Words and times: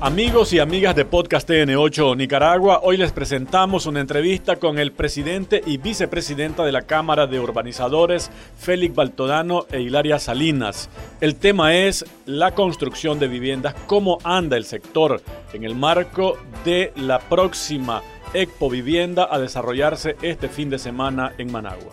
Amigos 0.00 0.52
y 0.52 0.58
amigas 0.58 0.94
de 0.96 1.04
Podcast 1.04 1.48
TN8 1.48 2.16
Nicaragua, 2.16 2.80
hoy 2.82 2.96
les 2.96 3.12
presentamos 3.12 3.86
una 3.86 4.00
entrevista 4.00 4.56
con 4.56 4.78
el 4.78 4.92
presidente 4.92 5.62
y 5.64 5.78
vicepresidenta 5.78 6.64
de 6.64 6.72
la 6.72 6.82
Cámara 6.82 7.26
de 7.26 7.40
Urbanizadores, 7.40 8.30
Félix 8.58 8.94
Baltodano 8.94 9.66
e 9.70 9.80
Hilaria 9.80 10.18
Salinas. 10.18 10.90
El 11.20 11.36
tema 11.36 11.74
es 11.74 12.04
la 12.26 12.54
construcción 12.54 13.18
de 13.18 13.28
viviendas, 13.28 13.74
cómo 13.86 14.18
anda 14.24 14.56
el 14.56 14.64
sector 14.64 15.22
en 15.52 15.64
el 15.64 15.74
marco 15.74 16.36
de 16.64 16.92
la 16.96 17.18
próxima 17.20 18.02
Expo 18.34 18.68
Vivienda 18.68 19.28
a 19.30 19.38
desarrollarse 19.38 20.16
este 20.22 20.48
fin 20.48 20.68
de 20.68 20.78
semana 20.78 21.32
en 21.38 21.50
Managua. 21.50 21.92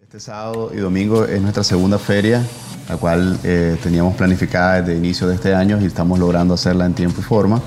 Este 0.00 0.18
sábado 0.18 0.72
y 0.74 0.78
domingo 0.78 1.24
es 1.24 1.40
nuestra 1.40 1.62
segunda 1.62 1.98
feria 1.98 2.44
la 2.90 2.96
cual 2.96 3.38
eh, 3.44 3.76
teníamos 3.80 4.16
planificada 4.16 4.80
desde 4.80 4.92
el 4.94 4.98
inicio 4.98 5.28
de 5.28 5.36
este 5.36 5.54
año 5.54 5.78
y 5.80 5.84
estamos 5.84 6.18
logrando 6.18 6.54
hacerla 6.54 6.86
en 6.86 6.92
tiempo 6.92 7.20
y 7.20 7.22
forma. 7.22 7.62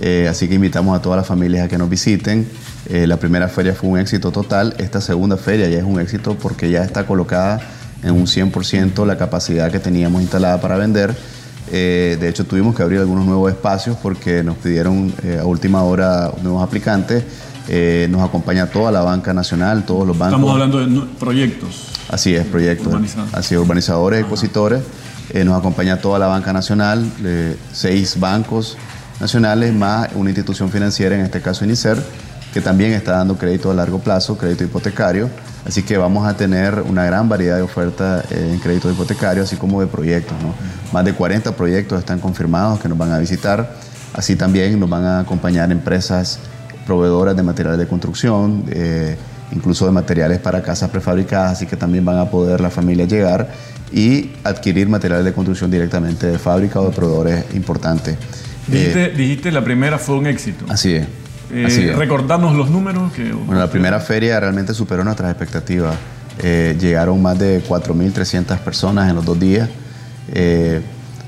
Eh, 0.00 0.26
así 0.30 0.48
que 0.48 0.54
invitamos 0.54 0.98
a 0.98 1.02
todas 1.02 1.18
las 1.18 1.26
familias 1.26 1.66
a 1.66 1.68
que 1.68 1.76
nos 1.76 1.90
visiten. 1.90 2.48
Eh, 2.88 3.06
la 3.06 3.18
primera 3.18 3.48
feria 3.48 3.74
fue 3.74 3.90
un 3.90 3.98
éxito 3.98 4.32
total. 4.32 4.74
Esta 4.78 5.02
segunda 5.02 5.36
feria 5.36 5.68
ya 5.68 5.76
es 5.76 5.84
un 5.84 6.00
éxito 6.00 6.38
porque 6.40 6.70
ya 6.70 6.82
está 6.82 7.04
colocada 7.04 7.60
en 8.02 8.12
un 8.14 8.26
100% 8.26 9.04
la 9.04 9.18
capacidad 9.18 9.70
que 9.70 9.78
teníamos 9.78 10.22
instalada 10.22 10.58
para 10.58 10.76
vender. 10.76 11.14
de 11.70 12.28
hecho, 12.28 12.44
tuvimos 12.46 12.74
que 12.74 12.82
abrir 12.82 13.00
algunos 13.00 13.26
nuevos 13.26 13.52
espacios 13.52 13.98
porque 14.02 14.42
nos 14.42 14.56
pidieron 14.56 15.12
a 15.38 15.44
última 15.44 15.82
hora 15.82 16.32
nuevos 16.42 16.62
aplicantes. 16.62 17.24
Nos 18.08 18.22
acompaña 18.22 18.66
toda 18.66 18.90
la 18.90 19.02
banca 19.02 19.32
nacional, 19.32 19.84
todos 19.84 20.06
los 20.06 20.18
bancos. 20.18 20.38
Estamos 20.38 20.52
hablando 20.52 20.78
de 20.78 21.06
proyectos. 21.18 21.92
Así 22.08 22.34
es, 22.34 22.44
proyectos. 22.46 22.94
Así 23.32 23.54
es, 23.54 23.60
urbanizadores, 23.60 24.20
expositores. 24.20 24.82
Eh, 25.30 25.44
nos 25.44 25.58
acompaña 25.58 25.96
toda 25.98 26.18
la 26.18 26.26
banca 26.26 26.52
nacional, 26.52 27.10
seis 27.72 28.20
bancos 28.20 28.76
nacionales 29.18 29.72
más 29.72 30.10
una 30.14 30.30
institución 30.30 30.68
financiera, 30.68 31.14
en 31.14 31.22
este 31.22 31.40
caso 31.40 31.64
INICER, 31.64 31.96
que 32.52 32.60
también 32.60 32.92
está 32.92 33.12
dando 33.12 33.38
crédito 33.38 33.70
a 33.70 33.74
largo 33.74 34.00
plazo, 34.00 34.36
crédito 34.36 34.64
hipotecario. 34.64 35.30
Así 35.64 35.84
que 35.84 35.96
vamos 35.96 36.26
a 36.26 36.36
tener 36.36 36.82
una 36.86 37.04
gran 37.04 37.28
variedad 37.28 37.56
de 37.56 37.62
ofertas 37.62 38.30
eh, 38.30 38.50
en 38.52 38.58
crédito 38.58 38.90
hipotecario, 38.90 39.44
así 39.44 39.56
como 39.56 39.80
de 39.80 39.86
proyectos. 39.86 40.36
Más 40.92 41.04
de 41.04 41.14
40 41.14 41.56
proyectos 41.56 42.00
están 42.00 42.18
confirmados 42.18 42.80
que 42.80 42.88
nos 42.88 42.98
van 42.98 43.12
a 43.12 43.18
visitar. 43.18 43.76
Así 44.12 44.36
también 44.36 44.78
nos 44.78 44.90
van 44.90 45.04
a 45.04 45.20
acompañar 45.20 45.70
empresas 45.70 46.40
proveedoras 46.86 47.36
de 47.36 47.42
materiales 47.42 47.78
de 47.78 47.86
construcción, 47.86 48.64
eh, 48.70 49.16
incluso 49.52 49.86
de 49.86 49.92
materiales 49.92 50.38
para 50.38 50.62
casas 50.62 50.90
prefabricadas, 50.90 51.52
así 51.52 51.66
que 51.66 51.76
también 51.76 52.04
van 52.04 52.18
a 52.18 52.26
poder 52.26 52.60
la 52.60 52.70
familia 52.70 53.04
llegar 53.04 53.50
y 53.92 54.30
adquirir 54.44 54.88
materiales 54.88 55.24
de 55.24 55.32
construcción 55.32 55.70
directamente 55.70 56.26
de 56.26 56.38
fábrica 56.38 56.80
o 56.80 56.88
de 56.88 56.96
proveedores 56.96 57.44
importantes. 57.54 58.16
Dijiste, 58.66 59.04
eh, 59.06 59.10
dijiste 59.10 59.52
la 59.52 59.62
primera 59.62 59.98
fue 59.98 60.16
un 60.16 60.26
éxito. 60.26 60.64
Así 60.68 60.94
es. 60.94 61.06
Eh, 61.52 61.94
recordarnos 61.96 62.54
los 62.56 62.70
números. 62.70 63.12
Que, 63.12 63.32
bueno, 63.32 63.60
la 63.60 63.70
primera 63.70 64.00
feria 64.00 64.40
realmente 64.40 64.72
superó 64.72 65.04
nuestras 65.04 65.30
expectativas. 65.30 65.94
Eh, 66.38 66.76
llegaron 66.80 67.20
más 67.20 67.38
de 67.38 67.62
4.300 67.62 68.58
personas 68.60 69.10
en 69.10 69.16
los 69.16 69.24
dos 69.24 69.38
días. 69.38 69.68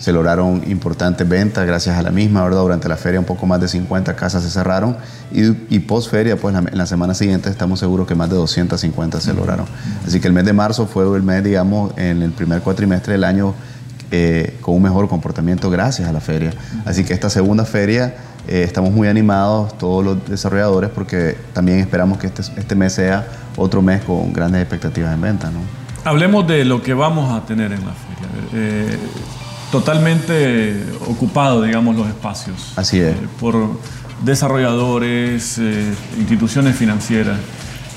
Se 0.04 0.12
lograron 0.12 0.62
importantes 0.66 1.26
ventas 1.26 1.66
gracias 1.66 1.96
a 1.96 2.02
la 2.02 2.10
misma, 2.10 2.44
¿verdad? 2.44 2.60
Durante 2.60 2.90
la 2.90 2.98
feria 2.98 3.18
un 3.18 3.24
poco 3.24 3.46
más 3.46 3.58
de 3.58 3.68
50 3.68 4.14
casas 4.16 4.42
se 4.42 4.50
cerraron 4.50 4.98
y, 5.32 5.78
post 5.78 6.10
feria, 6.10 6.36
pues 6.36 6.54
en 6.54 6.76
la 6.76 6.84
semana 6.84 7.14
siguiente 7.14 7.48
estamos 7.48 7.80
seguros 7.80 8.06
que 8.06 8.14
más 8.14 8.28
de 8.28 8.36
250 8.36 9.18
se 9.22 9.32
lograron. 9.32 9.64
Así 10.06 10.20
que 10.20 10.26
el 10.26 10.34
mes 10.34 10.44
de 10.44 10.52
marzo 10.52 10.86
fue 10.86 11.04
el 11.16 11.22
mes, 11.22 11.42
digamos, 11.42 11.96
en 11.96 12.20
el 12.20 12.32
primer 12.32 12.60
cuatrimestre 12.60 13.14
del 13.14 13.24
año 13.24 13.54
eh, 14.10 14.58
con 14.60 14.74
un 14.74 14.82
mejor 14.82 15.08
comportamiento 15.08 15.70
gracias 15.70 16.06
a 16.06 16.12
la 16.12 16.20
feria. 16.20 16.52
Así 16.84 17.02
que 17.04 17.14
esta 17.14 17.30
segunda 17.30 17.64
feria 17.64 18.14
eh, 18.46 18.62
estamos 18.62 18.90
muy 18.92 19.08
animados 19.08 19.78
todos 19.78 20.04
los 20.04 20.28
desarrolladores 20.28 20.90
porque 20.90 21.34
también 21.54 21.78
esperamos 21.78 22.18
que 22.18 22.26
este, 22.26 22.42
este 22.58 22.74
mes 22.74 22.92
sea 22.92 23.26
otro 23.56 23.80
mes 23.80 24.04
con 24.04 24.34
grandes 24.34 24.60
expectativas 24.60 25.14
en 25.14 25.22
venta, 25.22 25.50
¿no? 25.50 25.60
Hablemos 26.04 26.46
de 26.46 26.66
lo 26.66 26.82
que 26.82 26.92
vamos 26.92 27.32
a 27.32 27.46
tener 27.46 27.72
en 27.72 27.86
la 27.86 27.94
feria. 27.94 28.28
Eh, 28.52 28.98
totalmente 29.74 30.84
ocupado, 31.08 31.60
digamos, 31.62 31.96
los 31.96 32.06
espacios. 32.06 32.72
Así 32.76 33.00
es. 33.00 33.16
Eh, 33.16 33.28
por 33.40 33.80
desarrolladores, 34.22 35.58
eh, 35.58 35.92
instituciones 36.16 36.76
financieras 36.76 37.38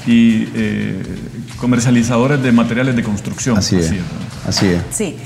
y 0.07 0.49
eh, 0.55 1.03
comercializadores 1.59 2.41
de 2.41 2.51
materiales 2.51 2.95
de 2.95 3.03
construcción. 3.03 3.59
Así 3.59 3.75
es. 3.75 3.93
Así 4.47 4.65
es. 4.65 4.81
Sí. 4.89 5.17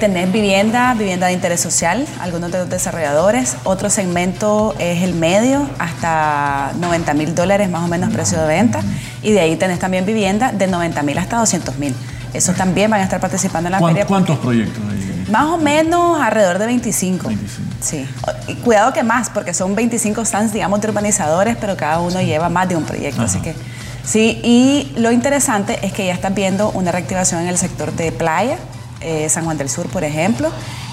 tener 0.00 0.30
vivienda, 0.30 0.94
vivienda 0.94 1.28
de 1.28 1.32
interés 1.32 1.60
social, 1.60 2.06
algunos 2.20 2.50
de 2.50 2.58
los 2.58 2.70
desarrolladores. 2.70 3.56
Otro 3.62 3.88
segmento 3.88 4.74
es 4.80 5.04
el 5.04 5.14
medio, 5.14 5.68
hasta 5.78 6.72
90 6.80 7.14
mil 7.14 7.36
dólares 7.36 7.70
más 7.70 7.84
o 7.84 7.88
menos 7.88 8.12
precio 8.12 8.40
de 8.40 8.48
venta. 8.48 8.80
Y 9.22 9.30
de 9.30 9.40
ahí 9.40 9.54
tenés 9.54 9.78
también 9.78 10.04
vivienda 10.04 10.50
de 10.50 10.66
90 10.66 11.04
mil 11.04 11.18
hasta 11.18 11.38
200 11.38 11.78
mil. 11.78 11.94
Esos 12.32 12.56
también 12.56 12.90
van 12.90 13.00
a 13.00 13.04
estar 13.04 13.20
participando 13.20 13.68
en 13.68 13.72
la 13.72 13.78
feria. 13.78 14.06
¿Cuántos 14.06 14.38
proyectos? 14.38 14.82
Más 15.28 15.46
o 15.46 15.58
menos 15.58 16.20
alrededor 16.20 16.58
de 16.58 16.66
25. 16.66 17.30
Sí. 17.80 18.06
Y 18.48 18.54
cuidado 18.56 18.92
que 18.92 19.02
más, 19.02 19.30
porque 19.30 19.54
son 19.54 19.74
25 19.74 20.24
stands, 20.24 20.52
digamos, 20.52 20.80
de 20.80 20.88
urbanizadores, 20.88 21.56
pero 21.60 21.76
cada 21.76 22.00
uno 22.00 22.20
lleva 22.20 22.48
más 22.48 22.68
de 22.68 22.76
un 22.76 22.84
proyecto. 22.84 23.22
Así 23.22 23.40
que 23.40 23.54
sí. 24.04 24.40
Y 24.42 24.92
lo 24.96 25.12
interesante 25.12 25.78
es 25.82 25.92
que 25.92 26.06
ya 26.06 26.14
están 26.14 26.34
viendo 26.34 26.70
una 26.70 26.92
reactivación 26.92 27.42
en 27.42 27.48
el 27.48 27.58
sector 27.58 27.92
de 27.92 28.12
playa, 28.12 28.58
eh, 29.00 29.28
San 29.28 29.44
Juan 29.44 29.58
del 29.58 29.68
Sur, 29.68 29.88
por 29.88 30.04
ejemplo. 30.04 30.50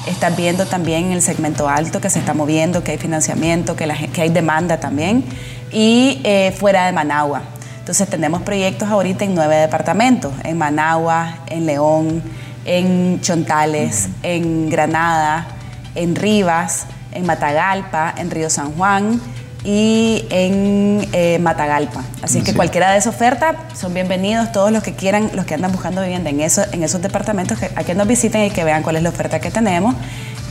Están 0.07 0.35
viendo 0.35 0.65
también 0.65 1.05
en 1.05 1.11
el 1.11 1.21
segmento 1.21 1.69
alto 1.69 2.01
que 2.01 2.09
se 2.09 2.19
está 2.19 2.33
moviendo, 2.33 2.83
que 2.83 2.91
hay 2.91 2.97
financiamiento, 2.97 3.75
que, 3.75 3.85
la, 3.85 3.95
que 3.95 4.21
hay 4.21 4.29
demanda 4.29 4.79
también. 4.79 5.23
Y 5.71 6.21
eh, 6.23 6.55
fuera 6.57 6.85
de 6.85 6.91
Managua. 6.91 7.43
Entonces 7.79 8.07
tenemos 8.09 8.41
proyectos 8.43 8.89
ahorita 8.89 9.25
en 9.25 9.33
nueve 9.33 9.55
departamentos, 9.55 10.31
en 10.43 10.57
Managua, 10.57 11.39
en 11.47 11.65
León, 11.65 12.21
en 12.65 13.21
Chontales, 13.21 14.09
en 14.23 14.69
Granada, 14.69 15.47
en 15.95 16.15
Rivas, 16.15 16.85
en 17.11 17.25
Matagalpa, 17.25 18.13
en 18.17 18.31
Río 18.31 18.49
San 18.49 18.73
Juan 18.73 19.21
y 19.63 20.25
en 20.29 21.07
eh, 21.13 21.37
Matagalpa. 21.39 22.03
Así 22.21 22.41
que 22.41 22.53
cualquiera 22.53 22.91
de 22.91 22.97
esas 22.97 23.13
ofertas 23.13 23.55
son 23.79 23.93
bienvenidos 23.93 24.51
todos 24.51 24.71
los 24.71 24.81
que 24.81 24.93
quieran, 24.93 25.29
los 25.33 25.45
que 25.45 25.53
andan 25.53 25.71
buscando 25.71 26.01
vivienda 26.01 26.29
en, 26.29 26.41
eso, 26.41 26.63
en 26.71 26.83
esos 26.83 27.01
departamentos, 27.01 27.59
que, 27.59 27.69
a 27.75 27.83
que 27.83 27.93
nos 27.93 28.07
visiten 28.07 28.45
y 28.45 28.49
que 28.49 28.63
vean 28.63 28.81
cuál 28.83 28.95
es 28.95 29.03
la 29.03 29.09
oferta 29.09 29.39
que 29.39 29.51
tenemos. 29.51 29.95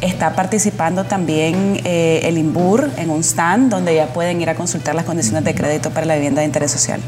Está 0.00 0.34
participando 0.34 1.04
también 1.04 1.80
eh, 1.84 2.20
el 2.24 2.38
INBUR 2.38 2.90
en 2.96 3.10
un 3.10 3.22
stand 3.22 3.70
donde 3.70 3.94
ya 3.94 4.06
pueden 4.06 4.40
ir 4.40 4.48
a 4.48 4.54
consultar 4.54 4.94
las 4.94 5.04
condiciones 5.04 5.44
de 5.44 5.54
crédito 5.54 5.90
para 5.90 6.06
la 6.06 6.14
vivienda 6.14 6.40
de 6.40 6.46
interés 6.46 6.70
social. 6.70 7.00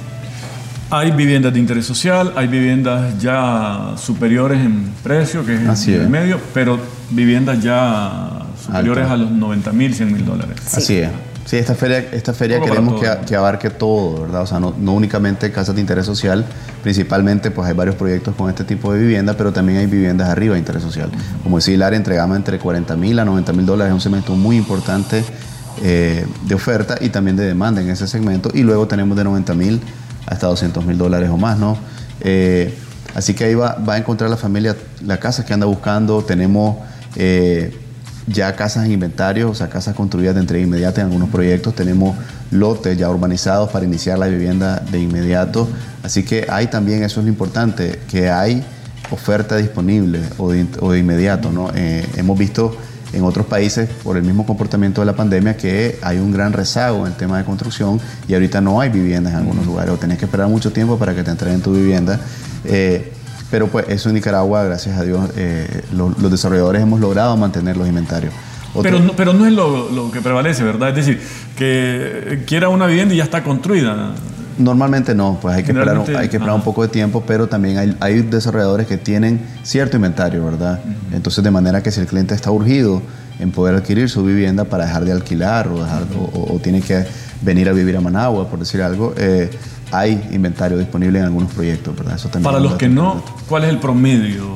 Hay 0.95 1.11
viviendas 1.11 1.55
de 1.55 1.59
interés 1.59 1.87
social, 1.87 2.35
hay 2.37 2.49
viviendas 2.49 3.19
ya 3.19 3.95
superiores 3.97 4.61
en 4.61 4.93
precio, 5.03 5.43
que 5.43 5.55
es 5.55 5.89
el 5.89 6.11
medio, 6.11 6.39
pero 6.53 6.79
viviendas 7.09 7.63
ya 7.63 8.43
superiores 8.63 9.09
a 9.09 9.17
los 9.17 9.31
90 9.31 9.73
mil, 9.73 9.95
100 9.95 10.13
mil 10.13 10.27
dólares. 10.27 10.55
Así 10.75 10.99
es. 10.99 11.09
Sí, 11.47 11.57
esta 11.57 11.75
feria, 11.75 12.01
esta 12.13 12.35
feria 12.35 12.61
queremos 12.61 13.03
que, 13.27 13.35
abarque 13.35 13.71
todo, 13.71 14.21
¿verdad? 14.21 14.43
O 14.43 14.47
sea, 14.47 14.61
no, 14.61 14.75
únicamente 14.93 15.51
casas 15.51 15.75
de 15.75 15.81
interés 15.81 16.05
social, 16.05 16.45
principalmente 16.83 17.51
pues 17.51 17.67
hay 17.67 17.75
varios 17.75 17.97
proyectos 17.97 18.35
con 18.37 18.51
este 18.51 18.65
tipo 18.65 18.93
de 18.93 19.01
vivienda, 19.01 19.35
pero 19.35 19.51
también 19.51 19.79
hay 19.79 19.87
viviendas 19.87 20.29
arriba 20.29 20.57
de 20.57 20.59
interés 20.59 20.83
social. 20.83 21.11
Como 21.43 21.57
decía 21.57 21.73
Hilaria, 21.73 21.97
entregamos 21.97 22.37
entre 22.37 22.59
40 22.59 22.97
mil 22.97 23.19
a 23.19 23.25
90 23.25 23.53
mil 23.55 23.65
dólares, 23.65 23.93
es 23.93 23.95
un 23.95 24.01
segmento 24.03 24.35
muy 24.35 24.59
importante 24.59 25.25
eh, 25.83 26.27
de 26.47 26.55
oferta 26.55 26.99
y 27.01 27.09
también 27.09 27.37
de 27.37 27.47
demanda 27.47 27.81
en 27.81 27.89
ese 27.89 28.07
segmento. 28.07 28.51
Y 28.53 28.63
luego 28.63 28.87
tenemos 28.87 29.17
de 29.17 29.25
90 29.25 29.55
mil 29.55 29.81
hasta 30.27 30.47
200 30.47 30.85
mil 30.85 30.99
dólares 30.99 31.31
o 31.31 31.37
más, 31.37 31.59
¿no? 31.59 31.77
Eh, 32.21 32.75
así 33.15 33.35
que 33.35 33.45
ahí 33.45 33.55
va, 33.55 33.77
a 33.87 33.99
encontrar 33.99 34.31
la 34.31 34.37
familia 34.37 34.77
la 35.05 35.19
casa 35.19 35.45
que 35.45 35.53
anda 35.53 35.67
buscando. 35.67 36.23
Tenemos 36.23 36.77
eh, 37.17 37.77
ya 38.27 38.55
casas 38.55 38.87
en 38.87 38.93
inventario, 38.93 39.51
o 39.51 39.55
sea, 39.55 39.69
casas 39.69 39.95
construidas 39.95 40.35
de 40.35 40.41
entrega 40.41 40.65
inmediata 40.65 41.01
en 41.01 41.09
algunos 41.09 41.29
proyectos. 41.29 41.75
Tenemos 41.75 42.17
lotes 42.51 42.97
ya 42.97 43.11
urbanizados 43.11 43.71
para 43.71 43.85
iniciar 43.85 44.19
la 44.19 44.27
vivienda 44.27 44.83
de 44.91 45.01
inmediato. 45.01 45.69
Así 46.03 46.23
que 46.23 46.47
hay 46.49 46.69
también, 46.69 47.03
eso 47.03 47.21
es 47.21 47.27
lo 47.27 47.33
importante, 47.33 48.01
que 48.11 48.31
hay 48.31 48.65
oferta 49.11 49.57
disponible 49.57 50.21
o 50.39 50.53
de, 50.53 50.99
inmediato, 50.99 51.53
¿no? 51.53 51.71
Eh, 51.75 52.07
hemos 52.17 52.39
visto 52.39 52.77
en 53.13 53.25
otros 53.25 53.47
países 53.47 53.89
por 54.03 54.17
el 54.17 54.23
mismo 54.23 54.47
comportamiento 54.47 55.01
de 55.01 55.07
la 55.07 55.15
pandemia 55.15 55.57
que 55.57 55.99
hay 56.03 56.19
un 56.19 56.33
gran 56.33 56.53
rezago 56.53 57.07
en 57.07 57.13
el 57.13 57.17
tema 57.17 57.39
de 57.39 57.45
construcción 57.45 58.01
y 58.29 58.35
ahorita 58.35 58.61
no 58.61 58.81
hay 58.81 58.91
viviendas 58.91 59.33
en 59.33 59.41
algunos 59.41 59.67
lugares 59.67 59.93
o 59.93 59.97
tenés 59.97 60.19
que 60.19 60.25
esperar 60.25 60.49
mucho 60.49 60.73
tiempo 60.73 60.99
para 60.99 61.15
que 61.15 61.23
te 61.23 61.31
entreguen 61.31 61.61
tu 61.61 61.73
vivienda. 61.73 62.21
Eh, 62.65 63.13
pero 63.51 63.69
pues 63.69 63.87
eso 63.89 64.09
en 64.09 64.15
Nicaragua, 64.15 64.65
gracias 64.65 64.99
a 64.99 65.05
Dios, 65.05 65.31
eh, 65.37 65.83
los 65.93 66.31
desarrolladores 66.31 66.83
hemos 66.83 67.01
logrado 67.01 67.37
mantener 67.37 67.77
los 67.77 67.87
inventarios. 67.87 68.33
pero, 68.83 68.99
no, 68.99 69.13
pero 69.15 69.35
no 69.35 69.47
es 69.47 69.53
lo, 69.53 69.91
lo, 69.91 70.11
que 70.11 70.23
prevalece, 70.23 70.65
¿verdad? 70.65 70.89
Es 70.89 70.97
decir, 70.97 71.21
que 71.57 72.45
quiera 72.47 72.71
una 72.71 72.87
vivienda 72.87 73.13
y 73.13 73.19
ya 73.19 73.25
está 73.25 73.43
construida. 73.43 74.15
Normalmente 74.59 75.15
no, 75.15 75.39
pues 75.41 75.57
hay 75.57 75.63
que 75.63 75.73
esperar, 75.73 75.99
un, 75.99 76.17
hay 76.17 76.29
que 76.29 76.37
esperar 76.37 76.55
un 76.55 76.63
poco 76.63 76.83
de 76.83 76.89
tiempo, 76.89 77.23
pero 77.27 77.47
también 77.47 77.79
hay, 77.79 77.97
hay 78.01 78.23
desarrolladores 78.23 78.87
que 78.87 78.99
tienen 78.99 79.41
cierto 79.63 79.97
inventario, 79.97 80.45
¿verdad? 80.45 80.81
Entonces, 81.13 81.43
de 81.43 81.51
manera 81.51 81.83
que 81.83 81.91
si 81.91 82.01
el 82.01 82.07
cliente 82.07 82.35
está 82.35 82.51
urgido 82.51 83.03
en 83.39 83.51
poder 83.51 83.75
adquirir 83.75 84.09
su 84.09 84.25
vivienda 84.25 84.65
para 84.65 84.87
dejar 84.87 85.05
de 85.05 85.13
alquilar 85.13 85.69
o, 85.69 85.83
dejar, 85.83 86.05
o, 86.33 86.59
tiene 86.63 86.81
que 86.81 87.05
venir 87.41 87.69
a 87.69 87.73
vivir 87.73 87.97
a 87.97 88.01
Managua, 88.01 88.49
por 88.49 88.59
decir 88.59 88.83
algo, 88.83 89.15
eh, 89.17 89.51
hay 89.91 90.29
inventario 90.33 90.79
disponible 90.79 91.19
en 91.19 91.27
algunos 91.27 91.53
proyectos, 91.53 91.97
¿verdad? 91.97 92.15
Eso 92.15 92.31
para 92.43 92.61
los 92.61 92.75
que 92.75 92.89
no, 92.89 93.23
¿cuál 93.49 93.65
es 93.65 93.71
el 93.71 93.79
promedio? 93.79 94.47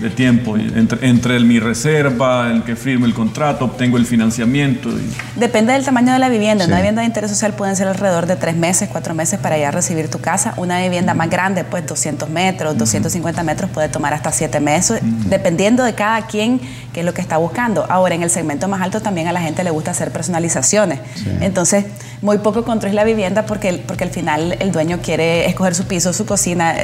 De 0.00 0.10
tiempo 0.10 0.56
entre, 0.56 1.08
entre 1.08 1.36
el, 1.36 1.44
mi 1.44 1.58
reserva, 1.58 2.50
el 2.50 2.62
que 2.62 2.76
firme 2.76 3.06
el 3.06 3.14
contrato, 3.14 3.64
obtengo 3.64 3.96
el 3.96 4.06
financiamiento. 4.06 4.90
Depende 5.36 5.72
del 5.72 5.84
tamaño 5.84 6.12
de 6.12 6.18
la 6.18 6.28
vivienda. 6.28 6.66
Una 6.66 6.76
vivienda 6.76 7.02
de 7.02 7.06
interés 7.06 7.30
social 7.30 7.54
pueden 7.54 7.76
ser 7.76 7.88
alrededor 7.88 8.26
de 8.26 8.36
tres 8.36 8.56
meses, 8.56 8.88
cuatro 8.90 9.14
meses 9.14 9.38
para 9.38 9.58
ya 9.58 9.70
recibir 9.70 10.08
tu 10.08 10.20
casa. 10.20 10.54
Una 10.56 10.80
vivienda 10.80 11.14
más 11.14 11.30
grande, 11.30 11.64
pues 11.64 11.86
200 11.86 12.30
metros, 12.30 12.78
250 12.78 13.42
metros, 13.42 13.70
puede 13.70 13.88
tomar 13.88 14.14
hasta 14.14 14.32
siete 14.32 14.60
meses, 14.60 15.00
dependiendo 15.28 15.82
de 15.82 15.94
cada 15.94 16.26
quien 16.26 16.60
qué 16.92 17.00
es 17.00 17.06
lo 17.06 17.14
que 17.14 17.20
está 17.20 17.36
buscando. 17.36 17.86
Ahora, 17.88 18.14
en 18.14 18.22
el 18.22 18.30
segmento 18.30 18.68
más 18.68 18.80
alto 18.82 19.00
también 19.00 19.28
a 19.28 19.32
la 19.32 19.40
gente 19.40 19.64
le 19.64 19.70
gusta 19.70 19.90
hacer 19.90 20.10
personalizaciones. 20.12 21.00
Entonces, 21.40 21.84
muy 22.22 22.38
poco 22.38 22.64
construir 22.64 22.94
la 22.94 23.04
vivienda 23.04 23.46
porque, 23.46 23.82
porque 23.86 24.04
al 24.04 24.10
final 24.10 24.56
el 24.58 24.72
dueño 24.72 24.98
quiere 25.02 25.46
escoger 25.46 25.74
su 25.74 25.84
piso, 25.84 26.12
su 26.12 26.26
cocina, 26.26 26.74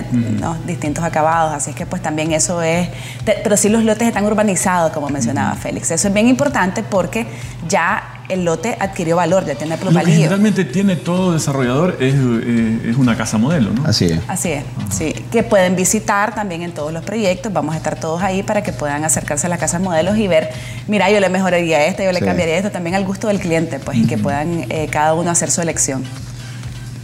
distintos 0.66 1.04
acabados. 1.04 1.54
Así 1.54 1.70
es 1.70 1.76
que 1.76 1.86
pues 1.86 2.02
también 2.02 2.32
eso 2.32 2.62
es 2.62 2.88
pero 3.24 3.56
sí 3.56 3.68
los 3.68 3.84
lotes 3.84 4.08
están 4.08 4.24
urbanizados, 4.24 4.92
como 4.92 5.08
mencionaba 5.08 5.54
Félix. 5.54 5.90
Eso 5.90 6.08
es 6.08 6.14
bien 6.14 6.28
importante 6.28 6.82
porque 6.82 7.26
ya 7.68 8.13
el 8.28 8.44
lote 8.44 8.76
adquirió 8.78 9.16
valor, 9.16 9.44
ya 9.44 9.54
tiene 9.54 9.76
plusvalía. 9.76 10.02
Lo 10.02 10.06
que 10.06 10.14
generalmente 10.14 10.64
tiene 10.64 10.96
todo 10.96 11.32
desarrollador 11.32 11.96
es, 12.00 12.14
eh, 12.14 12.90
es, 12.90 12.96
una 12.96 13.16
casa 13.16 13.38
modelo, 13.38 13.70
¿no? 13.72 13.84
Así 13.86 14.06
es. 14.06 14.20
Así 14.28 14.50
es, 14.50 14.64
sí. 14.90 15.14
Que 15.30 15.42
pueden 15.42 15.76
visitar 15.76 16.34
también 16.34 16.62
en 16.62 16.72
todos 16.72 16.92
los 16.92 17.04
proyectos, 17.04 17.52
vamos 17.52 17.74
a 17.74 17.78
estar 17.78 17.98
todos 17.98 18.22
ahí 18.22 18.42
para 18.42 18.62
que 18.62 18.72
puedan 18.72 19.04
acercarse 19.04 19.46
a 19.46 19.50
las 19.50 19.58
casas 19.58 19.80
modelos 19.80 20.16
y 20.16 20.28
ver, 20.28 20.50
mira, 20.88 21.10
yo 21.10 21.20
le 21.20 21.28
mejoraría 21.28 21.86
esto, 21.86 22.02
yo 22.02 22.12
le 22.12 22.20
cambiaría 22.20 22.56
esto, 22.56 22.70
también 22.70 22.94
al 22.94 23.04
gusto 23.04 23.28
del 23.28 23.38
cliente, 23.38 23.78
pues, 23.78 23.98
y 23.98 24.06
que 24.06 24.18
puedan 24.18 24.66
eh, 24.70 24.88
cada 24.90 25.14
uno 25.14 25.30
hacer 25.30 25.50
su 25.50 25.60
elección. 25.60 26.04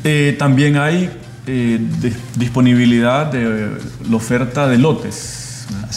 Eh, 0.04 0.36
también 0.38 0.76
hay 0.76 1.10
disponibilidad 2.36 3.26
de 3.26 3.70
la 4.08 4.16
oferta 4.16 4.68
de 4.68 4.78
lotes 4.78 5.39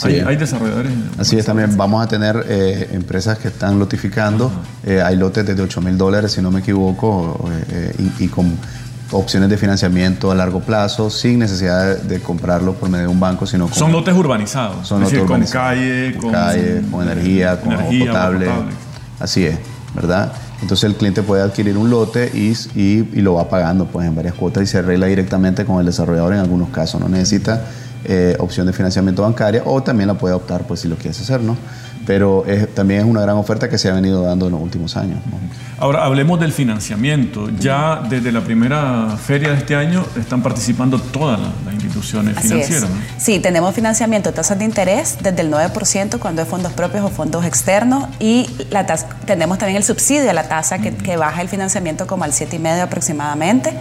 hay, 0.02 0.36
desarrolladores. 0.36 0.92
Así 1.18 1.38
es, 1.38 1.44
también 1.44 1.76
vamos 1.76 2.04
a 2.04 2.08
tener 2.08 2.44
eh, 2.48 2.90
empresas 2.92 3.38
que 3.38 3.48
están 3.48 3.78
lotificando. 3.78 4.50
Eh, 4.84 5.00
hay 5.00 5.16
lotes 5.16 5.46
desde 5.46 5.62
8 5.62 5.80
mil 5.80 5.96
dólares, 5.96 6.32
si 6.32 6.42
no 6.42 6.50
me 6.50 6.60
equivoco, 6.60 7.48
eh, 7.70 7.94
y, 8.18 8.28
con 8.28 8.56
opciones 9.12 9.48
de 9.48 9.56
financiamiento 9.56 10.30
a 10.30 10.34
largo 10.34 10.60
plazo, 10.60 11.10
sin 11.10 11.38
necesidad 11.38 11.98
de, 11.98 12.20
comprarlo 12.20 12.74
por 12.74 12.88
medio 12.88 13.06
de 13.06 13.12
un 13.12 13.20
banco, 13.20 13.46
sino 13.46 13.72
Son 13.72 13.92
lotes 13.92 14.14
urbanizados. 14.14 14.86
Son 14.86 15.02
lotes 15.02 15.20
Con 15.20 15.44
calle, 15.44 16.16
con, 16.20 16.32
con 16.90 17.08
energía, 17.08 17.60
con 17.60 17.72
energía, 17.72 18.06
potable. 18.06 18.48
Así 19.20 19.46
es, 19.46 19.58
¿verdad? 19.94 20.32
Entonces 20.62 20.84
el 20.84 20.96
cliente 20.96 21.22
puede 21.22 21.42
adquirir 21.42 21.76
un 21.76 21.90
lote 21.90 22.30
y, 22.32 22.52
y, 22.74 23.08
y, 23.12 23.20
lo 23.20 23.34
va 23.34 23.48
pagando 23.48 23.86
pues, 23.86 24.06
en 24.06 24.14
varias 24.14 24.34
cuotas 24.34 24.62
y 24.62 24.66
se 24.66 24.78
arregla 24.78 25.06
directamente 25.06 25.64
con 25.64 25.78
el 25.78 25.86
desarrollador 25.86 26.32
en 26.32 26.40
algunos 26.40 26.70
casos. 26.70 27.00
No 27.00 27.08
necesita 27.08 27.66
eh, 28.04 28.36
opción 28.38 28.66
de 28.66 28.72
financiamiento 28.72 29.22
bancaria 29.22 29.62
o 29.64 29.82
también 29.82 30.08
la 30.08 30.14
puede 30.14 30.34
optar 30.34 30.66
pues 30.66 30.80
si 30.80 30.88
lo 30.88 30.96
quieres 30.96 31.20
hacer, 31.20 31.40
¿no? 31.40 31.56
Pero 32.06 32.44
también 32.74 33.00
es 33.00 33.06
una 33.06 33.22
gran 33.22 33.36
oferta 33.36 33.70
que 33.70 33.78
se 33.78 33.88
ha 33.88 33.94
venido 33.94 34.22
dando 34.22 34.46
en 34.46 34.52
los 34.52 34.60
últimos 34.60 34.94
años. 34.94 35.20
Ahora, 35.78 36.04
hablemos 36.04 36.38
del 36.38 36.52
financiamiento. 36.52 37.48
Ya 37.58 38.02
desde 38.08 38.30
la 38.30 38.42
primera 38.42 39.16
feria 39.16 39.50
de 39.50 39.56
este 39.56 39.74
año 39.74 40.04
están 40.18 40.42
participando 40.42 41.00
todas 41.00 41.40
las, 41.40 41.74
instituciones 41.74 42.38
financieras. 42.38 42.88
Sí, 43.18 43.40
tenemos 43.40 43.74
financiamiento, 43.74 44.32
tasas 44.32 44.58
de 44.58 44.64
interés 44.64 45.18
desde 45.20 45.42
el 45.42 45.50
9% 45.50 46.18
cuando 46.18 46.42
es 46.42 46.48
fondos 46.48 46.72
propios 46.72 47.04
o 47.04 47.08
fondos 47.08 47.44
externos 47.44 48.08
y 48.20 48.48
la 48.70 48.86
tenemos 49.26 49.58
también 49.58 49.76
el 49.76 49.84
subsidio 49.84 50.30
a 50.30 50.32
la 50.32 50.48
tasa 50.48 50.78
que, 50.78 50.94
que 50.94 51.16
baja 51.16 51.42
el 51.42 51.48
financiamiento 51.48 52.06
como 52.06 52.24
al 52.24 52.32
7,5% 52.32 52.82
aproximadamente. 52.82 53.72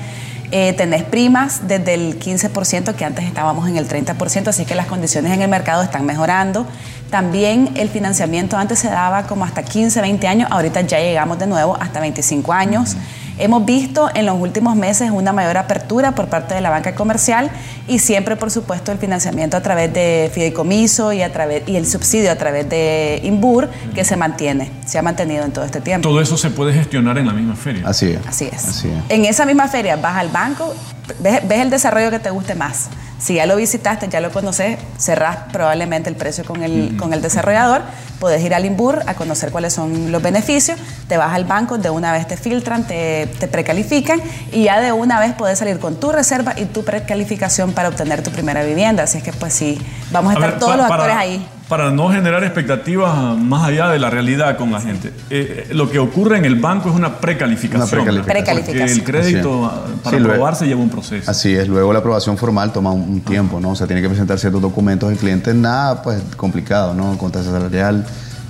Eh, 0.56 0.72
tenés 0.74 1.02
primas 1.02 1.68
desde 1.68 1.96
el 1.96 2.20
15%, 2.20 2.94
que 2.94 3.06
antes 3.06 3.26
estábamos 3.26 3.68
en 3.68 3.76
el 3.76 3.88
30%, 3.88 4.50
así 4.50 4.66
que 4.66 4.76
las 4.76 4.86
condiciones 4.86 5.34
en 5.34 5.42
el 5.42 5.50
mercado 5.50 5.82
están 5.82 6.06
mejorando. 6.06 6.68
También 7.10 7.72
el 7.76 7.90
financiamiento 7.90 8.56
antes 8.56 8.78
se 8.78 8.88
daba 8.88 9.24
como 9.24 9.46
hasta 9.46 9.64
15, 9.64 10.00
20 10.00 10.28
años, 10.28 10.52
ahorita 10.52 10.82
ya 10.82 11.00
llegamos 11.00 11.40
de 11.40 11.48
nuevo 11.48 11.76
hasta 11.82 12.00
25 12.00 12.54
años. 12.54 12.96
Hemos 13.38 13.66
visto 13.66 14.10
en 14.14 14.26
los 14.26 14.40
últimos 14.40 14.76
meses 14.76 15.12
una 15.12 15.34
mayor 15.34 15.58
apertura 15.58 16.14
por 16.14 16.28
parte 16.28 16.54
de 16.54 16.62
la 16.62 16.70
banca 16.70 16.94
comercial 16.94 17.50
y 17.88 18.00
siempre, 18.00 18.36
por 18.36 18.52
supuesto, 18.52 18.92
el 18.92 18.98
financiamiento 18.98 19.58
a 19.58 19.62
través 19.62 19.94
de 19.94 20.32
fideicomiso 20.34 21.14
y, 21.14 21.22
a 21.22 21.32
través, 21.32 21.68
y 21.68 21.76
el 21.76 21.88
subsidio 21.88 22.32
a 22.32 22.36
través 22.36 22.70
de 22.70 23.22
INBUR 23.24 23.70
que 23.96 24.04
se 24.04 24.16
mantiene, 24.18 24.72
se 24.86 25.00
ha 25.00 25.02
mantenido 25.02 25.44
en 25.44 25.52
todo 25.52 25.66
este 25.66 25.82
tiempo. 25.82 26.08
Todo 26.08 26.22
eso 26.22 26.38
se 26.38 26.52
puede 26.52 26.74
gestionar 26.74 27.18
en 27.18 27.28
la 27.28 27.34
misma 27.34 27.56
feria. 27.56 27.84
Así 27.86 28.08
es. 28.08 28.28
Así 28.28 28.46
es. 28.46 28.86
En 29.10 29.26
esa 29.26 29.46
misma 29.46 29.68
feria 29.68 29.96
vas 29.96 30.18
al 30.18 30.30
banco, 30.30 30.74
ves 31.20 31.44
el 31.50 31.70
desarrollo 31.70 32.12
que 32.12 32.20
te 32.20 32.30
guste 32.30 32.56
más 32.56 32.90
si 33.24 33.36
ya 33.36 33.46
lo 33.46 33.56
visitaste, 33.56 34.10
ya 34.10 34.20
lo 34.20 34.32
conoces, 34.32 34.78
cerrás 34.98 35.38
probablemente 35.54 36.10
el 36.10 36.18
precio 36.18 36.44
con 36.44 36.62
el, 36.62 36.98
con 36.98 37.14
el 37.14 37.22
desarrollador, 37.22 37.82
puedes 38.20 38.44
ir 38.44 38.54
al 38.54 38.66
INBUR 38.66 39.02
a 39.08 39.14
conocer 39.14 39.50
cuáles 39.50 39.74
son 39.74 40.12
los 40.12 40.22
beneficios, 40.22 40.78
te 41.08 41.16
vas 41.16 41.34
al 41.34 41.46
banco, 41.46 41.78
de 41.78 41.90
una 41.90 42.12
vez 42.12 42.28
te 42.28 42.36
filtran, 42.36 42.86
te, 42.86 43.28
te 43.40 43.48
precalifican 43.48 44.22
y 44.52 44.64
ya 44.66 44.82
de 44.82 44.92
una 44.92 45.22
vez 45.22 45.34
puedes 45.36 45.58
salir 45.58 45.80
con 45.80 46.02
tu 46.02 46.12
reserva 46.12 46.54
y 46.58 46.66
tu 46.66 46.84
precalificación 46.84 47.72
para 47.72 47.88
obtener 47.88 48.22
tu 48.24 48.32
primera 48.32 48.62
vivienda. 48.62 49.04
Así 49.04 49.20
es 49.20 49.24
que 49.24 49.32
pues 49.32 49.54
sí, 49.54 49.80
vamos 50.12 50.32
a, 50.32 50.34
estar 50.34 50.60
todos 50.60 50.76
los 50.76 50.92
actores 50.92 51.16
ahí 51.16 51.48
para 51.74 51.90
no 51.90 52.10
generar 52.12 52.44
expectativas 52.44 53.36
más 53.36 53.64
allá 53.64 53.90
de 53.90 53.98
la 53.98 54.12
realidad 54.12 54.58
con 54.58 54.72
la 54.72 54.80
gente. 54.80 55.08
Eh, 55.32 55.66
eh, 55.70 55.74
lo 55.74 55.90
que 55.90 55.98
ocurre 55.98 56.38
en 56.38 56.46
el 56.46 56.54
banco 56.54 56.88
es 56.88 56.96
una 56.96 57.18
precalificación. 57.18 58.08
Una 58.08 58.22
precalificación. 58.22 58.90
el 58.90 59.04
crédito 59.04 59.84
para 60.04 60.18
aprobarse 60.18 60.68
lleva 60.68 60.82
un 60.82 60.92
proceso. 60.92 61.32
Así 61.32 61.56
es, 61.56 61.68
luego 61.68 61.92
la 61.92 61.98
aprobación 61.98 62.38
formal 62.38 62.72
toma 62.72 62.92
un, 62.92 63.22
tiempo, 63.22 63.60
¿no? 63.60 63.72
O 63.72 63.76
sea, 63.76 63.88
tiene 63.88 64.04
que 64.04 64.08
presentar 64.08 64.38
ciertos 64.38 64.62
documentos 64.62 65.10
del 65.10 65.18
cliente, 65.18 65.52
nada 65.56 66.04
pues 66.04 66.22
complicado, 66.38 66.94
¿no? 66.94 67.18
Con 67.18 67.32
tasa 67.32 67.50
salarial, 67.50 68.06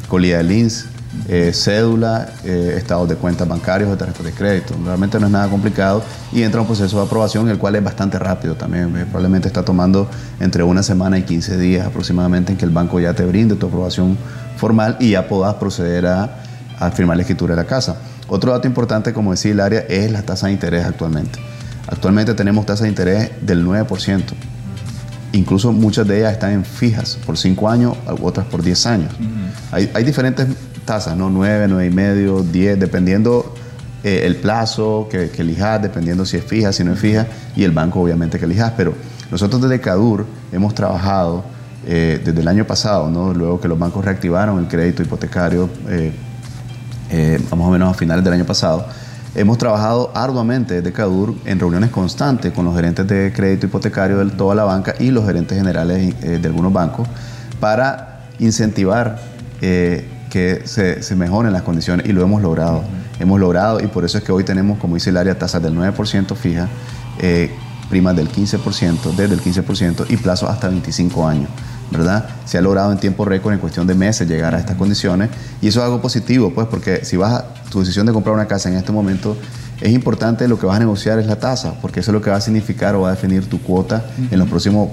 colía 0.09 0.39
de 0.39 0.43
LINS, 0.43 0.87
eh, 1.27 1.51
cédula, 1.53 2.33
eh, 2.43 2.75
estados 2.77 3.07
de 3.07 3.15
cuentas 3.15 3.47
bancarios 3.47 3.89
o 3.89 3.95
tarjetas 3.95 4.25
de 4.25 4.31
crédito. 4.33 4.75
Realmente 4.83 5.19
no 5.19 5.27
es 5.27 5.31
nada 5.31 5.47
complicado 5.47 6.03
y 6.33 6.41
entra 6.41 6.59
un 6.59 6.67
proceso 6.67 6.97
de 6.97 7.05
aprobación, 7.05 7.47
el 7.49 7.57
cual 7.57 7.75
es 7.75 7.83
bastante 7.83 8.19
rápido 8.19 8.55
también. 8.55 8.95
Eh, 8.97 9.05
probablemente 9.05 9.47
está 9.47 9.63
tomando 9.63 10.09
entre 10.39 10.63
una 10.63 10.83
semana 10.83 11.17
y 11.17 11.23
15 11.23 11.57
días 11.57 11.87
aproximadamente 11.87 12.51
en 12.51 12.57
que 12.57 12.65
el 12.65 12.71
banco 12.71 12.99
ya 12.99 13.13
te 13.13 13.25
brinde 13.25 13.55
tu 13.55 13.67
aprobación 13.67 14.17
formal 14.57 14.97
y 14.99 15.11
ya 15.11 15.27
puedas 15.27 15.55
proceder 15.55 16.07
a, 16.07 16.43
a 16.79 16.91
firmar 16.91 17.15
la 17.15 17.23
escritura 17.23 17.55
de 17.55 17.61
la 17.61 17.67
casa. 17.67 17.95
Otro 18.27 18.51
dato 18.51 18.67
importante, 18.67 19.13
como 19.13 19.31
decía 19.31 19.51
el 19.51 19.59
área, 19.59 19.79
es 19.81 20.11
la 20.11 20.23
tasa 20.23 20.47
de 20.47 20.53
interés 20.53 20.85
actualmente. 20.85 21.39
Actualmente 21.87 22.33
tenemos 22.33 22.65
tasas 22.65 22.83
de 22.83 22.89
interés 22.89 23.31
del 23.41 23.65
9%. 23.65 24.23
Incluso 25.33 25.71
muchas 25.71 26.07
de 26.07 26.19
ellas 26.19 26.33
están 26.33 26.51
en 26.51 26.65
fijas 26.65 27.17
por 27.25 27.37
5 27.37 27.69
años, 27.69 27.95
otras 28.21 28.45
por 28.45 28.61
10 28.61 28.85
años. 28.85 29.13
hay, 29.71 29.89
hay 29.93 30.03
diferentes 30.03 30.47
tasas, 30.85 31.15
¿no? 31.17 31.29
9, 31.29 31.67
9 31.69 31.85
y 31.85 31.89
medio, 31.89 32.43
10, 32.43 32.79
dependiendo 32.79 33.53
eh, 34.03 34.25
el 34.25 34.35
plazo 34.35 35.07
que, 35.09 35.31
elijas, 35.37 35.81
dependiendo 35.81 36.25
si 36.25 36.35
es 36.35 36.43
fija, 36.43 36.73
si 36.73 36.83
no 36.83 36.91
es 36.91 36.99
fija, 36.99 37.25
y 37.55 37.63
el 37.63 37.71
banco 37.71 38.01
obviamente 38.01 38.37
que 38.37 38.43
elijas. 38.43 38.73
Pero 38.75 38.93
nosotros 39.31 39.61
desde 39.61 39.79
CADUR 39.79 40.25
hemos 40.51 40.75
trabajado 40.75 41.45
eh, 41.87 42.21
desde 42.23 42.41
el 42.41 42.47
año 42.49 42.67
pasado, 42.67 43.09
¿no? 43.09 43.33
luego 43.33 43.61
que 43.61 43.69
los 43.69 43.79
bancos 43.79 44.03
reactivaron 44.03 44.59
el 44.59 44.67
crédito 44.67 45.03
hipotecario, 45.03 45.69
eh, 45.89 46.11
más 47.43 47.67
o 47.67 47.71
menos 47.71 47.91
a 47.91 47.93
finales 47.93 48.25
del 48.25 48.33
año 48.33 48.45
pasado, 48.45 48.85
hemos 49.35 49.57
trabajado 49.57 50.11
arduamente 50.13 50.75
desde 50.75 50.91
CADUR 50.91 51.35
en 51.45 51.59
reuniones 51.59 51.89
constantes 51.89 52.51
con 52.51 52.65
los 52.65 52.75
gerentes 52.75 53.07
de 53.07 53.31
crédito 53.33 53.67
hipotecario 53.67 54.17
de 54.17 54.31
toda 54.31 54.53
la 54.53 54.65
banca 54.65 54.95
y 54.99 55.11
los 55.11 55.25
gerentes 55.25 55.57
generales 55.57 56.19
de 56.19 56.47
algunos 56.47 56.73
bancos 56.73 57.07
para 57.59 58.25
incentivar 58.39 59.19
que 60.33 60.63
se, 60.65 61.15
mejoren 61.15 61.53
las 61.53 61.61
condiciones 61.61 62.07
y 62.07 62.11
lo 62.11 62.23
hemos 62.23 62.41
logrado. 62.41 62.83
Hemos 63.19 63.39
logrado 63.39 63.79
y 63.79 63.85
por 63.85 64.03
eso 64.03 64.17
es 64.17 64.23
que 64.23 64.31
hoy 64.31 64.43
tenemos, 64.43 64.79
como 64.79 64.95
dice 64.95 65.11
el 65.11 65.17
área, 65.17 65.37
tasas 65.37 65.61
del 65.61 65.75
9% 65.75 66.35
fija, 66.35 66.67
eh, 67.19 67.51
primas 67.87 68.15
del 68.15 68.31
15%, 68.31 69.15
desde 69.15 69.35
el 69.35 69.41
15% 69.43 70.07
y 70.09 70.17
plazos 70.17 70.49
hasta 70.49 70.69
25 70.69 71.27
años. 71.27 71.49
¿verdad? 71.91 72.27
Se 72.45 72.57
ha 72.57 72.61
logrado 72.61 72.91
en 72.91 72.97
tiempo 72.97 73.25
récord, 73.25 73.53
en 73.53 73.59
cuestión 73.59 73.85
de 73.85 73.93
meses, 73.93 74.27
llegar 74.27 74.55
a 74.55 74.59
estas 74.59 74.75
condiciones 74.75 75.29
y 75.61 75.67
eso 75.67 75.81
es 75.81 75.85
algo 75.85 76.01
positivo, 76.01 76.51
pues, 76.51 76.65
porque 76.65 77.05
si 77.05 77.15
vas 77.15 77.33
a 77.33 77.53
tu 77.69 77.81
decisión 77.81 78.07
de 78.07 78.11
comprar 78.11 78.33
una 78.33 78.47
casa 78.47 78.69
en 78.69 78.75
este 78.75 78.91
momento, 78.91 79.37
es 79.81 79.91
importante 79.91 80.47
lo 80.47 80.57
que 80.57 80.65
vas 80.65 80.77
a 80.77 80.79
negociar 80.79 81.19
es 81.19 81.27
la 81.27 81.35
tasa, 81.35 81.75
porque 81.79 81.99
eso 81.99 82.09
es 82.09 82.13
lo 82.13 82.21
que 82.23 82.31
va 82.31 82.37
a 82.37 82.41
significar 82.41 82.95
o 82.95 83.01
va 83.01 83.09
a 83.09 83.11
definir 83.11 83.47
tu 83.47 83.61
cuota 83.61 84.03
en 84.31 84.39
los 84.39 84.49
próximos 84.49 84.89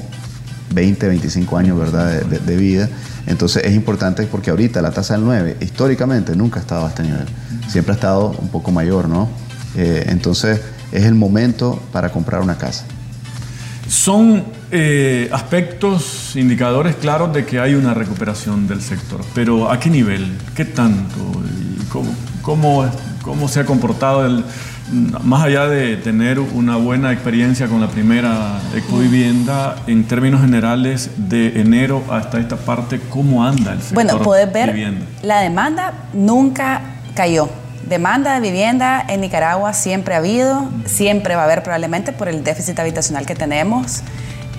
20, 0.73 1.09
25 1.09 1.57
años 1.57 1.79
¿verdad? 1.79 2.23
De, 2.23 2.57
vida. 2.57 2.89
Entonces 3.27 3.65
es 3.65 3.75
importante 3.75 4.25
porque 4.25 4.51
ahorita 4.51 4.83
la 4.83 4.91
tasa 4.91 5.15
del 5.15 5.25
9 5.25 5.57
históricamente 5.61 6.35
nunca 6.37 6.61
ha 6.61 6.63
estado 6.63 6.87
a 6.87 6.89
este 6.89 7.03
nivel. 7.03 7.27
Siempre 7.69 7.93
ha 7.93 7.95
estado 7.95 8.37
un 8.41 8.49
poco 8.49 8.71
mayor, 8.71 9.09
¿no? 9.09 9.29
Eh, 9.77 10.05
entonces 10.09 10.61
es 10.93 11.05
el 11.05 11.15
momento 11.15 11.81
para 11.93 12.11
comprar 12.11 12.41
una 12.41 12.57
casa. 12.57 12.85
Son 13.89 14.45
eh, 14.71 15.29
aspectos, 15.33 16.37
indicadores 16.37 16.95
claros 16.97 17.33
de 17.35 17.45
que 17.45 17.59
hay 17.59 17.75
una 17.75 17.93
recuperación 17.93 18.69
del 18.69 18.83
sector, 18.83 19.21
pero 19.35 19.71
¿a 19.71 19.81
qué 19.81 19.91
nivel? 19.91 20.39
¿Qué 20.55 20.65
tanto? 20.65 21.17
¿Cómo, 21.91 22.15
cómo, 22.41 22.85
cómo 23.23 23.49
se 23.49 23.61
ha 23.61 23.65
comportado 23.67 24.25
el, 24.27 24.45
más 25.23 25.45
allá 25.45 25.67
de 25.67 25.97
tener 25.97 26.39
una 26.39 26.77
buena 26.77 27.13
experiencia 27.13 27.69
con 27.69 27.81
la 27.81 27.89
primera 27.89 28.61
ecovivienda, 28.75 29.77
en 29.87 30.05
términos 30.05 30.41
generales, 30.41 31.11
de 31.17 31.61
enero 31.61 32.03
hasta 32.11 32.39
esta 32.39 32.57
parte, 32.57 33.01
¿cómo 33.09 33.45
anda 33.45 33.73
el 33.73 33.81
sector? 33.81 33.95
Bueno, 33.95 34.23
puedes 34.23 34.53
ver, 34.53 34.75
la 35.23 35.41
demanda 35.41 35.93
nunca 36.13 36.83
cayó. 37.15 37.49
Demanda 37.89 38.35
de 38.35 38.41
vivienda 38.41 39.05
en 39.09 39.21
Nicaragua 39.21 39.73
siempre 39.73 40.15
ha 40.15 40.19
habido, 40.19 40.69
siempre 40.85 41.35
va 41.35 41.43
a 41.43 41.45
haber 41.45 41.63
probablemente 41.63 42.13
por 42.13 42.29
el 42.29 42.45
déficit 42.45 42.79
habitacional 42.79 43.27
que 43.27 43.35
tenemos. 43.35 44.03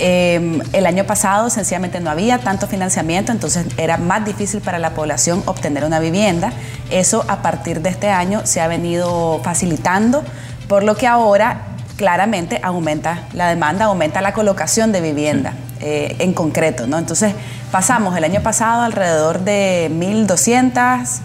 Em, 0.04 0.62
el 0.74 0.88
año 0.88 1.04
pasado 1.04 1.52
sencillamente 1.52 2.00
no 2.00 2.10
había 2.10 2.40
tanto 2.40 2.66
financiamiento, 2.66 3.32
entonces 3.32 3.68
era 3.78 3.98
más 3.98 4.26
difícil 4.26 4.60
para 4.60 4.80
la 4.80 4.96
población 4.96 5.44
obtener 5.46 5.86
una 5.86 6.00
vivienda. 6.00 6.54
Eso 6.90 7.24
a 7.28 7.44
partir 7.44 7.82
de 7.82 7.90
este 7.90 8.10
año 8.10 8.42
se 8.44 8.62
ha 8.62 8.68
venido 8.68 9.40
facilitando, 9.44 10.24
por 10.68 10.82
lo 10.82 10.96
que 10.96 11.06
ahora 11.06 11.71
claramente 12.02 12.60
aumenta 12.64 13.26
la 13.34 13.48
demanda, 13.48 13.86
aumenta 13.86 14.22
la 14.22 14.34
colocación 14.34 14.92
de 14.92 15.02
vivienda 15.02 15.54
eh, 15.82 16.16
en 16.18 16.34
concreto, 16.34 16.88
¿no? 16.88 16.98
Entonces 16.98 17.36
pasamos 17.72 18.18
el 18.18 18.24
año 18.24 18.42
pasado 18.42 18.82
alrededor 18.82 19.42
de 19.42 19.92
1.200, 19.94 20.74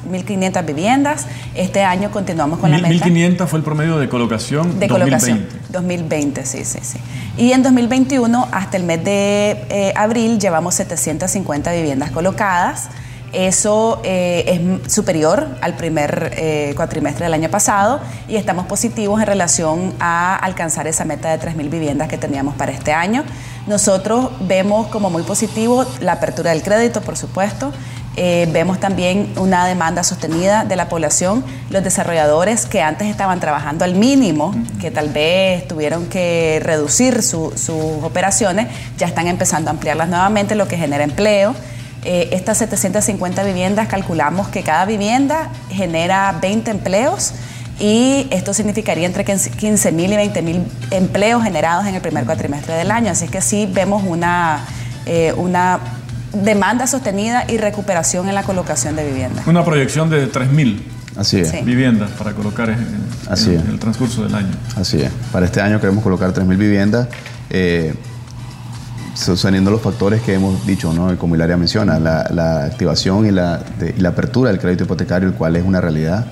1.500 0.07 0.67
viviendas. 0.67 1.29
Este 1.55 1.83
año 1.83 2.11
continuamos 2.11 2.59
con 2.59 2.71
la 2.71 2.77
meta. 2.77 3.07
1.500 3.07 3.47
fue 3.47 3.59
el 3.59 3.65
promedio 3.65 3.97
de 3.97 4.11
colocación. 4.11 4.79
De 4.79 4.87
2020. 4.87 4.89
colocación. 4.89 5.47
2020, 5.71 6.45
sí, 6.45 6.67
sí, 6.67 6.81
sí. 6.83 6.99
Y 7.39 7.53
en 7.53 7.63
2021, 7.63 8.49
hasta 8.53 8.77
el 8.77 8.83
mes 8.83 9.03
de 9.03 9.65
eh, 9.71 9.95
abril, 9.97 10.39
llevamos 10.39 10.75
750 10.75 11.73
viviendas 11.73 12.11
colocadas. 12.11 12.91
Eso 13.37 14.01
eh, 14.03 14.81
es 14.87 14.91
superior 14.91 15.47
al 15.61 15.75
primer 15.75 16.33
eh, 16.39 16.73
cuatrimestre 16.75 17.27
del 17.27 17.35
año 17.35 17.51
pasado 17.51 18.01
y 18.29 18.37
estamos 18.37 18.65
positivos 18.65 19.21
en 19.21 19.27
relación 19.27 19.93
a 20.01 20.37
alcanzar 20.37 20.87
esa 20.87 21.05
meta 21.05 21.37
de 21.37 21.47
3.000 21.47 21.69
viviendas 21.69 22.09
que 22.09 22.17
teníamos 22.17 22.55
para 22.55 22.73
este 22.73 22.95
año. 22.95 23.25
Nosotros 23.67 24.31
vemos 24.41 24.87
como 24.87 25.11
muy 25.11 25.23
positivo 25.23 25.85
la 26.01 26.13
apertura 26.13 26.53
del 26.53 26.63
crédito, 26.63 27.03
por 27.03 27.19
supuesto. 27.19 27.75
Eh, 28.17 28.49
vemos 28.53 28.81
también 28.81 29.31
una 29.37 29.67
demanda 29.67 30.03
sostenida 30.03 30.65
de 30.65 30.77
la 30.77 30.89
población, 30.89 31.45
los 31.69 31.85
desarrolladores 31.85 32.65
que 32.65 32.81
antes 32.81 33.07
estaban 33.07 33.39
trabajando 33.39 33.85
al 33.85 33.97
mínimo, 33.97 34.55
que 34.81 34.91
tal 34.91 35.11
vez 35.11 35.69
tuvieron 35.69 36.07
que 36.07 36.59
reducir 36.63 37.23
sus 37.23 37.69
operaciones, 38.03 38.69
ya 38.97 39.07
están 39.07 39.27
empezando 39.27 39.69
a 39.69 39.73
ampliarlas 39.75 40.09
nuevamente, 40.09 40.55
lo 40.55 40.67
que 40.67 40.79
genera 40.79 41.05
empleo. 41.05 41.55
Eh, 42.09 42.29
estas 42.31 42.59
750 42.59 43.43
viviendas 43.43 43.89
calculamos 43.89 44.47
que 44.47 44.63
cada 44.63 44.85
vivienda 44.85 45.49
genera 45.71 46.39
20 46.41 46.71
empleos 46.71 47.33
y 47.81 48.29
esto 48.31 48.55
significaría 48.55 49.07
entre 49.07 49.25
15 49.25 49.91
mil 49.91 50.13
y 50.13 50.17
20 50.17 50.43
mil 50.43 50.63
empleos 50.93 51.43
generados 51.43 51.85
en 51.85 51.97
el 51.97 52.01
primer 52.01 52.25
cuatrimestre 52.25 52.75
del 52.75 52.93
año. 52.93 53.11
Así 53.11 53.27
que 53.27 53.41
sí 53.41 53.69
vemos 53.69 54.05
una, 54.07 54.65
eh, 55.05 55.33
una 55.37 55.81
demanda 56.33 56.87
sostenida 56.87 57.45
y 57.49 57.59
recuperación 57.59 58.29
en 58.29 58.37
la 58.37 58.45
colocación 58.45 58.95
de 58.95 59.05
viviendas. 59.05 59.45
Una 59.49 59.65
proyección 59.65 60.09
de 60.09 60.29
3 60.29 60.49
mil. 60.53 60.87
Así 61.17 61.41
es. 61.41 61.65
Viviendas 61.65 62.13
para 62.13 62.35
colocar 62.35 62.71
en, 62.71 62.87
el 63.69 63.79
transcurso 63.81 64.23
del 64.23 64.35
año. 64.37 64.53
Así 64.77 65.03
es. 65.03 65.11
Para 65.33 65.47
este 65.47 65.61
año 65.61 65.81
queremos 65.81 66.05
colocar 66.05 66.33
3.000 66.33 66.57
viviendas. 66.57 67.09
Eh, 67.51 67.95
sosteniendo 69.17 69.71
los 69.71 69.81
factores 69.81 70.23
que 70.23 70.35
hemos 70.35 70.67
dicho, 70.67 70.93
¿no? 70.93 71.17
como 71.19 71.35
Hilaria 71.35 71.57
menciona, 71.57 71.99
la, 71.99 72.65
activación 72.65 73.27
y 73.27 73.31
la, 73.31 73.65
apertura 74.07 74.51
del 74.51 74.61
crédito 74.61 74.85
hipotecario, 74.85 75.29
el 75.29 75.35
cual 75.35 75.57
es 75.57 75.65
una 75.65 75.81
realidad 75.81 76.27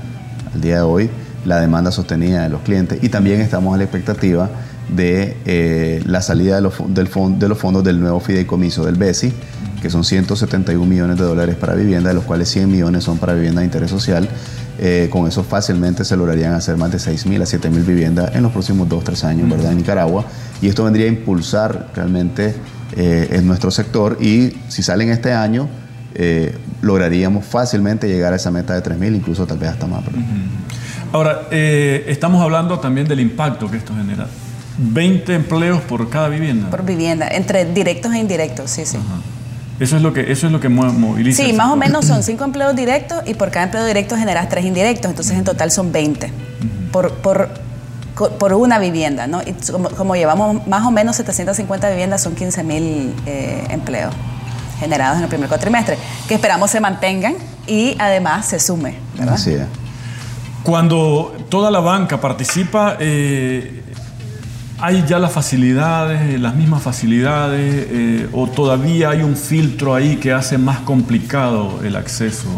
al 0.55 0.61
día 0.61 0.76
de 0.76 0.83
hoy, 0.83 1.11
la 1.45 1.61
demanda 1.61 1.91
sostenida 1.91 2.43
de 2.43 2.49
los 2.49 2.62
clientes 2.62 3.03
y 3.03 3.09
también 3.09 3.41
estamos 3.41 3.75
a 3.75 3.76
la 3.76 3.85
expectativa 3.85 4.49
de 4.88 5.37
eh, 5.47 6.03
la 6.07 6.21
salida 6.23 6.57
de 6.57 6.61
los, 6.62 6.75
del 6.88 7.09
de 7.38 7.49
los 7.49 7.59
fondos 7.59 7.83
del 7.85 8.00
nuevo 8.00 8.21
fideicomiso 8.21 8.85
del 8.85 8.97
BESI, 8.97 9.33
que 9.81 9.91
son 9.91 10.05
171 10.05 10.85
millones 10.87 11.19
de 11.19 11.25
dólares 11.25 11.57
para 11.57 11.75
vivienda, 11.75 12.11
de 12.11 12.14
los 12.14 12.25
cuales 12.25 12.49
100 12.50 12.71
millones 12.71 13.05
son 13.05 13.19
para 13.19 13.35
vivienda 13.35 13.61
de 13.61 13.67
interés 13.67 13.91
social. 13.91 14.29
Eh, 14.78 15.09
con 15.11 15.28
eso 15.28 15.45
fácilmente 15.45 16.04
se 16.04 16.16
lograrían 16.16 16.52
hacer 16.54 16.76
más 16.76 16.90
de 16.90 16.99
6.000 16.99 17.43
a 17.43 17.45
7.000 17.45 17.85
viviendas 17.85 18.35
en 18.35 18.43
los 18.43 18.52
próximos 18.52 18.88
2-3 18.88 19.25
años, 19.25 19.49
¿verdad? 19.49 19.73
En 19.73 19.78
Nicaragua. 19.78 20.25
Y 20.61 20.69
esto 20.69 20.85
vendría 20.85 21.07
a 21.07 21.09
impulsar 21.09 21.90
realmente 21.95 22.54
eh, 22.97 23.28
en 23.33 23.47
nuestro 23.47 23.71
sector 23.71 24.19
y 24.21 24.52
si 24.69 24.83
salen 24.83 25.11
este 25.11 25.33
año, 25.33 25.69
eh, 26.14 26.57
lograríamos 26.81 27.45
fácilmente 27.45 28.09
llegar 28.09 28.33
a 28.33 28.37
esa 28.37 28.50
meta 28.50 28.75
de 28.75 28.83
3.000, 28.83 29.16
incluso 29.16 29.47
tal 29.47 29.59
vez 29.59 29.71
hasta 29.71 29.87
más. 29.87 30.02
Ahora, 31.12 31.49
eh, 31.50 32.04
estamos 32.09 32.43
hablando 32.43 32.78
también 32.78 33.07
del 33.07 33.21
impacto 33.21 33.71
que 33.71 33.76
esto 33.76 33.95
genera. 33.95 34.26
20 34.78 35.35
empleos 35.35 35.81
por 35.83 36.09
cada 36.11 36.28
vivienda. 36.28 36.71
Por 36.71 36.85
vivienda, 36.85 37.28
entre 37.28 37.64
directos 37.64 38.12
e 38.12 38.19
indirectos, 38.19 38.71
sí, 38.71 38.85
sí. 38.85 38.99
Eso 39.81 39.97
es 39.97 40.02
lo 40.02 40.12
que 40.12 40.31
eso 40.33 40.47
es 40.47 40.52
lo 40.52 40.61
que 40.61 40.69
moviliza. 40.69 41.43
Sí, 41.43 41.52
más 41.52 41.71
o 41.71 41.76
menos 41.76 42.04
son 42.04 42.23
5 42.23 42.45
empleos 42.45 42.76
directos 42.76 43.23
y 43.26 43.35
por 43.35 43.50
cada 43.50 43.64
empleo 43.64 43.85
directo 43.85 44.16
generas 44.16 44.49
3 44.49 44.64
indirectos, 44.64 45.11
entonces 45.11 45.37
en 45.37 45.45
total 45.45 45.71
son 45.71 45.93
20 45.93 46.31
por, 46.93 47.12
por 47.14 47.64
por 48.14 48.52
una 48.52 48.78
vivienda, 48.78 49.26
¿no? 49.26 49.43
Y 49.43 49.54
como, 49.97 50.14
llevamos 50.14 50.66
más 50.66 50.87
o 50.87 50.90
menos 50.90 51.16
750 51.16 51.90
viviendas, 51.90 52.23
son 52.23 52.35
15 52.35 52.62
mil 52.62 53.14
eh, 53.26 53.66
empleos 53.71 54.14
generados 54.78 55.19
en 55.19 55.25
el 55.25 55.28
primer 55.28 55.49
cuatrimestre, 55.49 55.99
que 56.28 56.35
esperamos 56.35 56.71
se 56.71 56.81
mantengan 56.81 57.35
y 57.66 57.97
además 57.99 58.47
se 58.47 58.61
sume, 58.61 58.97
¿verdad? 59.16 59.35
Así 59.35 59.52
es. 59.54 59.66
Cuando 60.62 61.35
toda 61.49 61.71
la 61.71 61.81
banca 61.81 62.21
participa, 62.21 62.97
eh, 62.99 63.83
¿hay 64.78 65.04
ya 65.07 65.19
las 65.19 65.33
facilidades, 65.33 66.40
las 66.40 66.54
mismas 66.54 66.83
facilidades, 66.83 67.87
eh, 67.90 68.28
o 68.33 68.47
todavía 68.49 69.11
hay 69.11 69.23
un 69.23 69.37
filtro 69.37 69.95
ahí 69.95 70.16
que 70.16 70.33
hace 70.33 70.59
más 70.59 70.81
complicado 70.81 71.81
el 71.83 71.97
acceso? 71.97 72.49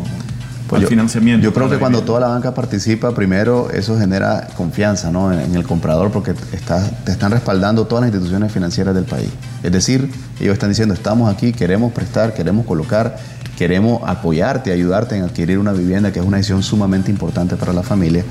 Pues 0.67 0.83
yo, 0.83 0.89
financiamiento. 0.89 1.45
Yo 1.45 1.55
creo 1.55 1.71
que 1.71 1.79
cuando 1.79 2.03
toda 2.03 2.21
la 2.21 2.29
banca 2.29 2.53
participa, 2.53 3.15
primero 3.15 3.71
eso 3.71 3.97
genera 3.99 4.49
confianza 4.57 5.13
¿no? 5.13 5.33
en, 5.33 5.55
el 5.55 5.65
comprador 5.65 6.11
porque 6.11 6.35
está, 6.53 6.85
te 7.05 7.13
están 7.13 7.31
respaldando 7.31 7.87
todas 7.87 8.03
las 8.03 8.09
instituciones 8.09 8.51
financieras 8.51 8.95
del 8.95 9.05
país. 9.05 9.31
Es 9.63 9.71
decir, 9.71 10.11
ellos 10.41 10.55
están 10.55 10.71
diciendo, 10.71 10.93
estamos 10.95 11.33
aquí, 11.33 11.53
queremos 11.53 11.93
prestar, 11.93 12.35
queremos 12.35 12.67
colocar, 12.67 13.17
queremos 13.57 14.03
apoyarte, 14.07 14.73
ayudarte 14.73 15.17
en 15.17 15.23
adquirir 15.23 15.59
una 15.59 15.73
vivienda, 15.73 16.13
que 16.13 16.19
es 16.19 16.27
una 16.27 16.39
decisión 16.39 16.65
sumamente 16.65 17.13
importante 17.13 17.55
para 17.55 17.73
la 17.73 17.85
familia. 17.85 18.25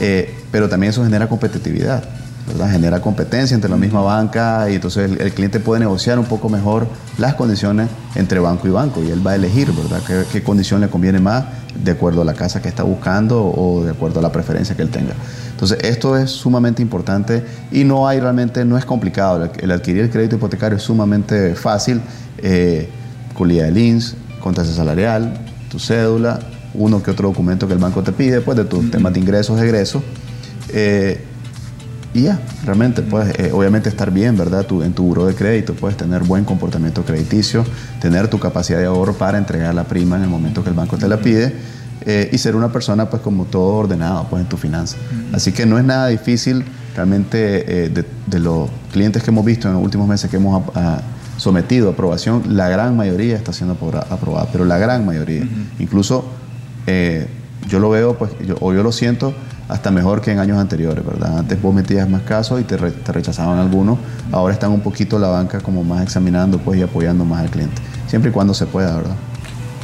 Eh, 0.00 0.34
pero 0.50 0.68
también 0.68 0.90
eso 0.90 1.04
genera 1.04 1.28
competitividad. 1.28 2.02
Genera 2.70 3.00
competencia 3.00 3.54
entre 3.54 3.70
la 3.70 3.76
misma 3.76 4.02
banca 4.02 4.70
y 4.70 4.74
entonces 4.76 5.10
el, 5.18 5.32
cliente 5.32 5.60
puede 5.60 5.80
negociar 5.80 6.18
un 6.18 6.24
poco 6.24 6.48
mejor 6.48 6.86
las 7.18 7.34
condiciones 7.34 7.88
entre 8.14 8.40
banco 8.40 8.66
y 8.68 8.70
banco 8.70 9.02
y 9.02 9.10
él 9.10 9.26
va 9.26 9.32
a 9.32 9.34
elegir, 9.36 9.72
¿verdad? 9.72 10.00
¿Qué, 10.06 10.24
qué 10.32 10.42
condición 10.42 10.80
le 10.80 10.88
conviene 10.88 11.20
más 11.20 11.44
de 11.82 11.92
acuerdo 11.92 12.22
a 12.22 12.24
la 12.24 12.34
casa 12.34 12.60
que 12.60 12.68
está 12.68 12.82
buscando 12.82 13.44
o 13.44 13.84
de 13.84 13.90
acuerdo 13.90 14.20
a 14.20 14.22
la 14.22 14.32
preferencia 14.32 14.76
que 14.76 14.82
él 14.82 14.90
tenga. 14.90 15.14
Entonces, 15.50 15.78
esto 15.82 16.16
es 16.16 16.30
sumamente 16.30 16.82
importante 16.82 17.44
y 17.70 17.84
no 17.84 18.08
hay 18.08 18.20
realmente, 18.20 18.64
no 18.64 18.78
es 18.78 18.84
complicado. 18.84 19.50
El 19.58 19.70
adquirir 19.70 20.02
el 20.02 20.10
crédito 20.10 20.36
hipotecario 20.36 20.76
es 20.78 20.84
sumamente 20.84 21.54
fácil. 21.54 22.00
Eh, 22.38 22.88
colía 23.34 23.64
de 23.64 23.72
LINS, 23.72 24.16
contrase 24.40 24.72
salarial, 24.72 25.38
tu 25.70 25.78
cédula, 25.78 26.40
uno 26.74 27.02
que 27.02 27.10
otro 27.10 27.28
documento 27.28 27.66
que 27.66 27.74
el 27.74 27.78
banco 27.78 28.02
te 28.02 28.12
pide, 28.12 28.40
pues 28.40 28.56
de 28.56 28.64
tus 28.64 28.90
temas 28.90 29.12
de 29.12 29.20
ingresos, 29.20 29.60
egresos. 29.60 30.02
Eh, 30.70 31.24
y 32.18 32.22
ya, 32.22 32.40
realmente 32.64 33.02
puedes, 33.02 33.38
eh, 33.38 33.52
obviamente, 33.52 33.88
estar 33.88 34.10
bien, 34.10 34.36
¿verdad? 34.36 34.66
Tú, 34.66 34.82
en 34.82 34.92
tu 34.92 35.04
buro 35.04 35.26
de 35.26 35.34
crédito, 35.34 35.74
puedes 35.74 35.96
tener 35.96 36.24
buen 36.24 36.44
comportamiento 36.44 37.04
crediticio, 37.04 37.64
tener 38.00 38.28
tu 38.28 38.38
capacidad 38.38 38.78
de 38.78 38.86
ahorro 38.86 39.14
para 39.14 39.38
entregar 39.38 39.74
la 39.74 39.84
prima 39.84 40.16
en 40.16 40.22
el 40.22 40.28
momento 40.28 40.62
que 40.62 40.70
el 40.70 40.74
banco 40.74 40.98
te 40.98 41.06
la 41.08 41.18
pide 41.18 41.54
eh, 42.04 42.28
y 42.32 42.38
ser 42.38 42.56
una 42.56 42.72
persona, 42.72 43.08
pues, 43.08 43.22
como 43.22 43.44
todo 43.44 43.76
ordenado, 43.76 44.26
pues, 44.28 44.42
en 44.42 44.48
tu 44.48 44.56
finanza. 44.56 44.96
Así 45.32 45.52
que 45.52 45.64
no 45.64 45.78
es 45.78 45.84
nada 45.84 46.08
difícil, 46.08 46.64
realmente, 46.96 47.84
eh, 47.86 48.04
de, 48.26 48.38
los 48.40 48.68
clientes 48.92 49.22
que 49.22 49.30
hemos 49.30 49.44
visto 49.44 49.68
en 49.68 49.74
los 49.74 49.82
últimos 49.82 50.08
meses 50.08 50.28
que 50.28 50.36
hemos 50.36 50.64
sometido 51.36 51.88
a 51.88 51.92
aprobación, 51.92 52.42
la 52.56 52.68
gran 52.68 52.96
mayoría 52.96 53.36
está 53.36 53.52
siendo 53.52 53.74
aprobada, 53.74 54.48
pero 54.50 54.64
la 54.64 54.78
gran 54.78 55.06
mayoría. 55.06 55.46
Incluso 55.78 56.24
yo 57.68 57.78
lo 57.78 57.90
veo, 57.90 58.16
pues, 58.16 58.32
o 58.60 58.72
yo 58.72 58.82
lo 58.82 58.92
siento 58.92 59.34
hasta 59.68 59.90
mejor 59.90 60.22
que 60.22 60.32
en 60.32 60.38
años 60.38 60.58
anteriores, 60.58 61.04
¿verdad? 61.04 61.38
Antes 61.38 61.60
vos 61.60 61.74
metías 61.74 62.08
más 62.08 62.22
casos 62.22 62.60
y 62.60 62.64
te, 62.64 62.76
rechazaban 62.76 63.58
algunos, 63.58 63.98
ahora 64.32 64.54
están 64.54 64.72
un 64.72 64.80
poquito 64.80 65.18
la 65.18 65.28
banca 65.28 65.60
como 65.60 65.84
más 65.84 66.02
examinando 66.02 66.58
pues 66.58 66.80
y 66.80 66.82
apoyando 66.82 67.24
más 67.24 67.42
al 67.42 67.50
cliente, 67.50 67.80
siempre 68.06 68.30
y 68.30 68.32
cuando 68.32 68.54
se 68.54 68.66
pueda, 68.66 68.96
¿verdad? 68.96 69.16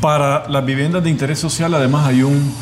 Para 0.00 0.48
las 0.48 0.64
viviendas 0.64 1.04
de 1.04 1.10
interés 1.10 1.38
social 1.38 1.74
además 1.74 2.06
hay 2.06 2.22
un 2.22 2.52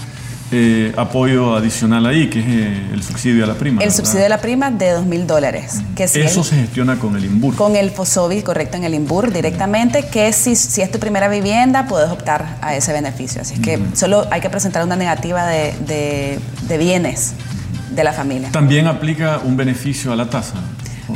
eh, 0.52 0.92
apoyo 0.97 1.56
adicional 1.56 2.04
ahí, 2.06 2.28
que 2.28 2.40
es 2.40 2.47
eh, 2.47 2.82
el 2.92 3.02
subsidio 3.02 3.44
a 3.44 3.47
la 3.47 3.54
prima. 3.54 3.82
El 3.82 3.92
subsidio 3.92 4.26
a 4.26 4.28
la 4.28 4.38
prima 4.38 4.71
de 4.71 4.90
dos 4.90 5.06
mil 5.06 5.26
dólares. 5.26 5.80
Que 5.97 6.04
Eso 6.04 6.44
se 6.44 6.56
gestiona 6.56 6.99
con 6.99 7.16
el 7.16 7.25
INBUR. 7.25 7.54
Con 7.56 7.76
el 7.76 7.90
FOSOBI, 7.90 8.42
correcto, 8.42 8.76
en 8.76 8.85
el 8.85 8.94
INBUR 8.94 9.32
directamente, 9.32 10.06
que 10.06 10.32
si, 10.32 10.54
si 10.56 10.82
es 10.82 10.90
tu 10.90 10.99
primera 10.99 11.28
vivienda, 11.28 11.87
puedes 11.87 12.11
optar 12.11 12.59
a 12.61 12.76
ese 12.76 12.92
beneficio. 12.92 13.42
Así 13.42 13.54
es 13.54 13.61
que 13.61 13.80
solo 13.94 14.26
hay 14.30 14.40
que 14.40 14.50
presentar 14.50 14.85
una 14.85 14.97
negativa 14.97 15.47
de, 15.47 16.38
de, 16.68 16.78
bienes 16.78 17.32
de 17.94 18.04
la 18.04 18.12
familia. 18.12 18.50
¿También 18.52 18.87
aplica 18.87 19.40
un 19.44 19.56
beneficio 19.56 20.12
a 20.12 20.16
la 20.16 20.28
tasa? 20.28 20.54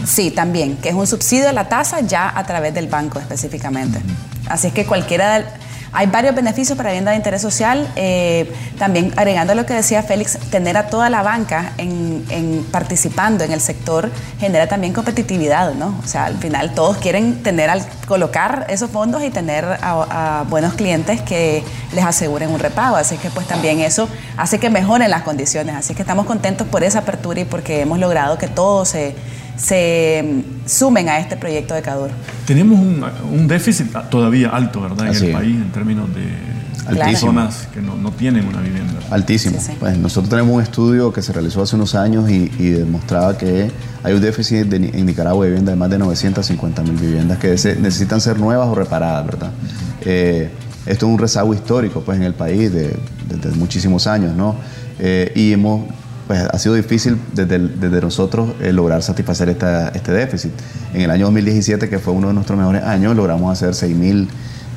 Sí, 0.04 0.30
también, 0.30 0.76
que 0.76 0.90
es 0.90 0.94
un 0.94 1.06
subsidio 1.06 1.48
a 1.48 1.52
la 1.52 1.68
tasa 1.68 2.00
ya 2.00 2.32
a 2.36 2.44
través 2.44 2.74
del 2.74 2.88
banco 2.88 3.18
específicamente. 3.18 4.00
Así 4.48 4.68
es 4.68 4.72
que 4.72 4.84
cualquiera... 4.86 5.44
Hay 5.92 6.08
varios 6.08 6.34
beneficios 6.34 6.76
para 6.76 6.90
vivienda 6.90 7.12
de 7.12 7.16
interés 7.16 7.42
social. 7.42 7.88
Eh, 7.96 8.52
también 8.78 9.12
agregando 9.16 9.54
lo 9.54 9.66
que 9.66 9.74
decía 9.74 10.02
Félix, 10.02 10.38
tener 10.50 10.76
a 10.76 10.88
toda 10.88 11.10
la 11.10 11.22
banca 11.22 11.72
en, 11.78 12.66
participando 12.70 13.44
en 13.44 13.52
el 13.52 13.60
sector 13.60 14.10
genera 14.38 14.66
también 14.66 14.92
competitividad, 14.92 15.74
¿no? 15.74 15.98
O 16.02 16.06
sea, 16.06 16.26
al 16.26 16.36
final 16.36 16.74
todos 16.74 16.98
quieren 16.98 17.42
tener 17.42 17.70
al 17.70 17.84
colocar 18.06 18.66
esos 18.68 18.90
fondos 18.90 19.22
y 19.22 19.30
tener 19.30 19.64
a, 19.64 20.44
buenos 20.48 20.74
clientes 20.74 21.22
que 21.22 21.62
les 21.94 22.04
aseguren 22.04 22.50
un 22.50 22.58
repago. 22.58 22.96
Así 22.96 23.16
que 23.16 23.30
pues 23.30 23.46
también 23.46 23.80
eso 23.80 24.08
hace 24.36 24.58
que 24.58 24.70
mejoren 24.70 25.10
las 25.10 25.22
condiciones. 25.22 25.76
Así 25.76 25.94
que 25.94 26.02
estamos 26.02 26.26
contentos 26.26 26.66
por 26.66 26.84
esa 26.84 27.00
apertura 27.00 27.40
y 27.40 27.44
porque 27.44 27.80
hemos 27.80 27.98
logrado 27.98 28.38
que 28.38 28.48
todo 28.48 28.84
se 28.84 29.14
se 29.56 30.22
mm, 30.24 30.68
sumen 30.68 31.08
a 31.08 31.18
este 31.18 31.36
proyecto 31.36 31.74
de 31.74 31.82
CADUR. 31.82 32.10
Tenemos 32.46 32.78
un, 32.78 33.48
déficit 33.48 33.92
todavía 34.10 34.50
alto, 34.50 34.80
¿verdad? 34.80 35.08
En 35.08 35.24
el 35.24 35.32
país 35.32 35.56
en 35.56 35.72
términos 35.72 36.08
de 36.14 36.46
personas 36.94 37.68
que 37.72 37.80
no, 37.80 38.10
tienen 38.12 38.46
una 38.46 38.60
vivienda. 38.60 38.94
Altísimo. 39.10 39.58
Pues 39.80 39.98
nosotros 39.98 40.30
tenemos 40.30 40.54
un 40.54 40.62
estudio 40.62 41.12
que 41.12 41.22
se 41.22 41.32
realizó 41.32 41.62
hace 41.62 41.76
unos 41.76 41.94
años 41.94 42.30
y, 42.30 42.46
demostraba 42.70 43.36
que 43.36 43.70
hay 44.02 44.14
un 44.14 44.20
déficit 44.20 44.72
en 44.72 45.06
Nicaragua 45.06 45.44
de 45.44 45.50
vivienda 45.50 45.72
de 45.72 45.76
más 45.76 45.90
de 45.90 45.98
950 45.98 46.82
mil 46.82 46.92
viviendas 46.92 47.38
que 47.38 47.48
necesitan 47.48 48.20
ser 48.20 48.38
nuevas 48.38 48.68
o 48.68 48.74
reparadas, 48.74 49.26
¿verdad? 49.26 49.50
Eh, 50.02 50.50
esto 50.86 51.06
es 51.06 51.12
un 51.12 51.18
rezago 51.18 51.52
histórico 51.52 52.02
pues, 52.02 52.16
en 52.16 52.24
el 52.24 52.34
país 52.34 52.72
desde 52.72 52.96
de, 53.50 53.56
muchísimos 53.56 54.06
años, 54.06 54.36
¿no? 54.36 54.56
Eh, 54.98 55.32
y 55.34 55.52
hemos 55.52 55.82
pues 56.26 56.40
ha 56.40 56.58
sido 56.58 56.74
difícil 56.74 57.18
desde, 57.32 57.58
desde 57.58 58.00
nosotros 58.00 58.50
eh, 58.60 58.72
lograr 58.72 59.02
satisfacer 59.02 59.48
esta, 59.48 59.88
este 59.90 60.12
déficit. 60.12 60.52
En 60.92 61.02
el 61.02 61.10
año 61.10 61.26
2017, 61.26 61.88
que 61.88 61.98
fue 61.98 62.12
uno 62.12 62.28
de 62.28 62.34
nuestros 62.34 62.58
mejores 62.58 62.82
años, 62.82 63.14
logramos 63.14 63.52
hacer 63.52 63.74
6 63.74 63.96
mil 63.96 64.28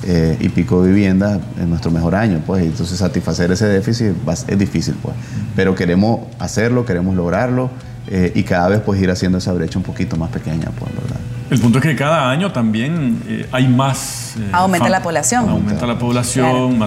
eh, 0.03 0.38
y 0.39 0.50
pico 0.50 0.84
de 0.84 0.91
viviendas 0.91 1.39
en 1.60 1.70
nuestro 1.70 1.91
mejor 1.91 2.15
año, 2.15 2.41
pues, 2.46 2.63
entonces 2.63 2.98
satisfacer 2.98 3.51
ese 3.51 3.65
déficit 3.65 4.13
es 4.48 4.60
difícil, 4.60 4.96
pues. 5.01 5.15
Pero 5.56 5.75
queremos 5.75 6.22
hacerlo, 6.39 6.86
queremos 6.86 7.15
lograrlo 7.15 7.70
eh, 8.10 8.32
y 8.36 8.44
cada 8.44 8.68
vez 8.70 8.82
pues 8.82 9.00
ir 9.01 9.10
haciendo 9.12 9.38
esa 9.38 9.54
brecha 9.54 9.78
un 9.78 9.84
poquito 9.84 10.18
más 10.18 10.30
pequeña, 10.30 10.72
pues, 10.78 10.94
¿verdad? 10.94 11.20
El 11.50 11.60
punto 11.60 11.80
es 11.80 11.84
que 11.84 11.96
cada 11.96 12.30
año 12.30 12.51
también 12.51 13.48
hay 13.51 13.68
más... 13.68 14.36
aumenta 14.51 14.88
la 14.88 15.01
población. 15.01 15.50
Aumenta 15.50 15.88
la 15.88 15.98
población, 15.98 16.80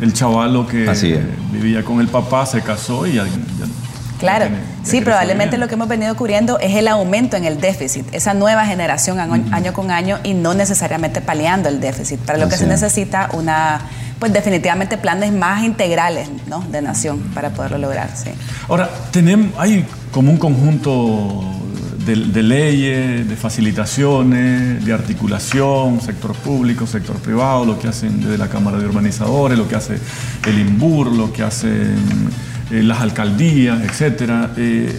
el 0.00 0.12
chavalo 0.12 0.66
que 0.66 0.88
vivía 1.50 1.82
con 1.82 2.00
el 2.00 2.06
papá 2.06 2.46
se 2.46 2.60
casó 2.60 3.06
y 3.06 3.14
ya 3.14 3.24
Claro, 4.18 4.46
sí, 4.82 5.00
probablemente 5.00 5.58
lo 5.58 5.68
que 5.68 5.74
hemos 5.74 5.88
venido 5.88 6.14
cubriendo 6.16 6.58
es 6.58 6.74
el 6.74 6.88
aumento 6.88 7.36
en 7.36 7.44
el 7.44 7.60
déficit, 7.60 8.06
esa 8.12 8.34
nueva 8.34 8.66
generación 8.66 9.20
año, 9.20 9.72
con 9.72 9.90
año 9.90 10.18
y 10.24 10.34
no 10.34 10.54
necesariamente 10.54 11.20
paliando 11.20 11.68
el 11.68 11.80
déficit. 11.80 12.18
Para 12.20 12.38
lo 12.38 12.48
que 12.48 12.56
se 12.56 12.66
necesita 12.66 13.28
una, 13.32 13.80
pues 14.18 14.32
definitivamente 14.32 14.98
planes 14.98 15.32
más 15.32 15.62
integrales 15.62 16.28
¿no? 16.46 16.60
de 16.60 16.82
nación 16.82 17.20
para 17.34 17.50
poderlo 17.50 17.78
lograr. 17.78 18.10
Sí. 18.14 18.30
Ahora, 18.68 18.90
tenemos, 19.12 19.52
hay 19.56 19.86
como 20.10 20.30
un 20.32 20.38
conjunto 20.38 21.44
de, 22.04 22.16
de, 22.16 22.42
leyes, 22.42 23.28
de 23.28 23.36
facilitaciones, 23.36 24.84
de 24.84 24.92
articulación, 24.92 26.00
sector 26.00 26.34
público, 26.34 26.86
sector 26.86 27.16
privado, 27.16 27.64
lo 27.64 27.78
que 27.78 27.88
hacen 27.88 28.20
desde 28.20 28.38
la 28.38 28.48
Cámara 28.48 28.78
de 28.78 28.86
Urbanizadores, 28.86 29.58
lo 29.58 29.68
que 29.68 29.76
hace 29.76 29.98
el 30.46 30.58
INBUR, 30.58 31.12
lo 31.12 31.32
que 31.32 31.42
hacen 31.42 31.96
eh, 32.70 32.82
las 32.82 33.00
alcaldías, 33.00 33.82
etcétera. 33.82 34.52
Eh, 34.56 34.98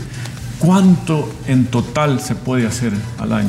¿Cuánto 0.60 1.32
en 1.48 1.66
total 1.68 2.20
se 2.20 2.36
puede 2.36 2.68
hacer 2.68 2.92
al 3.18 3.32
año 3.32 3.48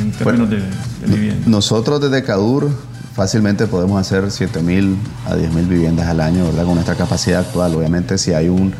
en, 0.00 0.10
términos 0.12 0.48
de, 0.48 0.62
vivienda? 1.06 1.46
Nosotros 1.46 2.00
desde 2.00 2.22
CADUR 2.22 2.70
fácilmente 3.14 3.66
podemos 3.66 4.00
hacer 4.00 4.24
7.000 4.24 4.96
a 5.26 5.36
10.000 5.36 5.68
viviendas 5.68 6.06
al 6.06 6.20
año, 6.20 6.44
¿verdad? 6.44 6.64
Con 6.64 6.74
nuestra 6.74 6.94
capacidad 6.94 7.40
actual. 7.40 7.74
Obviamente 7.74 8.16
si 8.18 8.32
hay 8.32 8.48
un, 8.48 8.72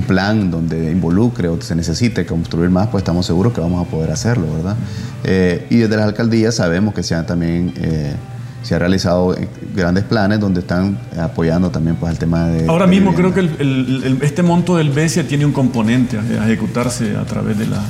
plan 0.00 0.50
donde 0.50 0.90
involucre 0.90 1.48
o 1.48 1.60
se 1.60 1.74
necesite 1.74 2.24
construir 2.24 2.70
más, 2.70 2.88
pues 2.88 3.02
estamos 3.02 3.26
seguros 3.26 3.52
que 3.52 3.60
vamos 3.60 3.86
a 3.86 3.90
poder 3.90 4.10
hacerlo, 4.10 4.46
¿verdad? 4.54 4.76
Eh, 5.24 5.66
y 5.68 5.76
desde 5.76 5.96
las 5.96 6.06
alcaldías 6.06 6.54
sabemos 6.54 6.94
que 6.94 7.02
se 7.02 7.14
han 7.14 7.26
también 7.26 7.74
se 8.62 8.74
ha 8.74 8.78
realizado 8.78 9.34
grandes 9.74 10.04
planes 10.04 10.40
donde 10.40 10.60
están 10.60 10.98
apoyando 11.18 11.70
también 11.70 11.96
pues 11.96 12.12
el 12.12 12.18
tema 12.18 12.46
de... 12.46 12.68
Ahora 12.68 12.86
mismo 12.86 13.14
creo 13.14 13.34
que 13.34 13.48
este 14.22 14.42
monto 14.42 14.76
del 14.76 14.90
BESIA 14.90 15.26
tiene 15.26 15.44
un 15.44 15.52
componente 15.52 16.18
a, 16.18 16.44
ejecutarse 16.46 17.16
a 17.16 17.24
través 17.24 17.58
de 17.58 17.66
la... 17.66 17.82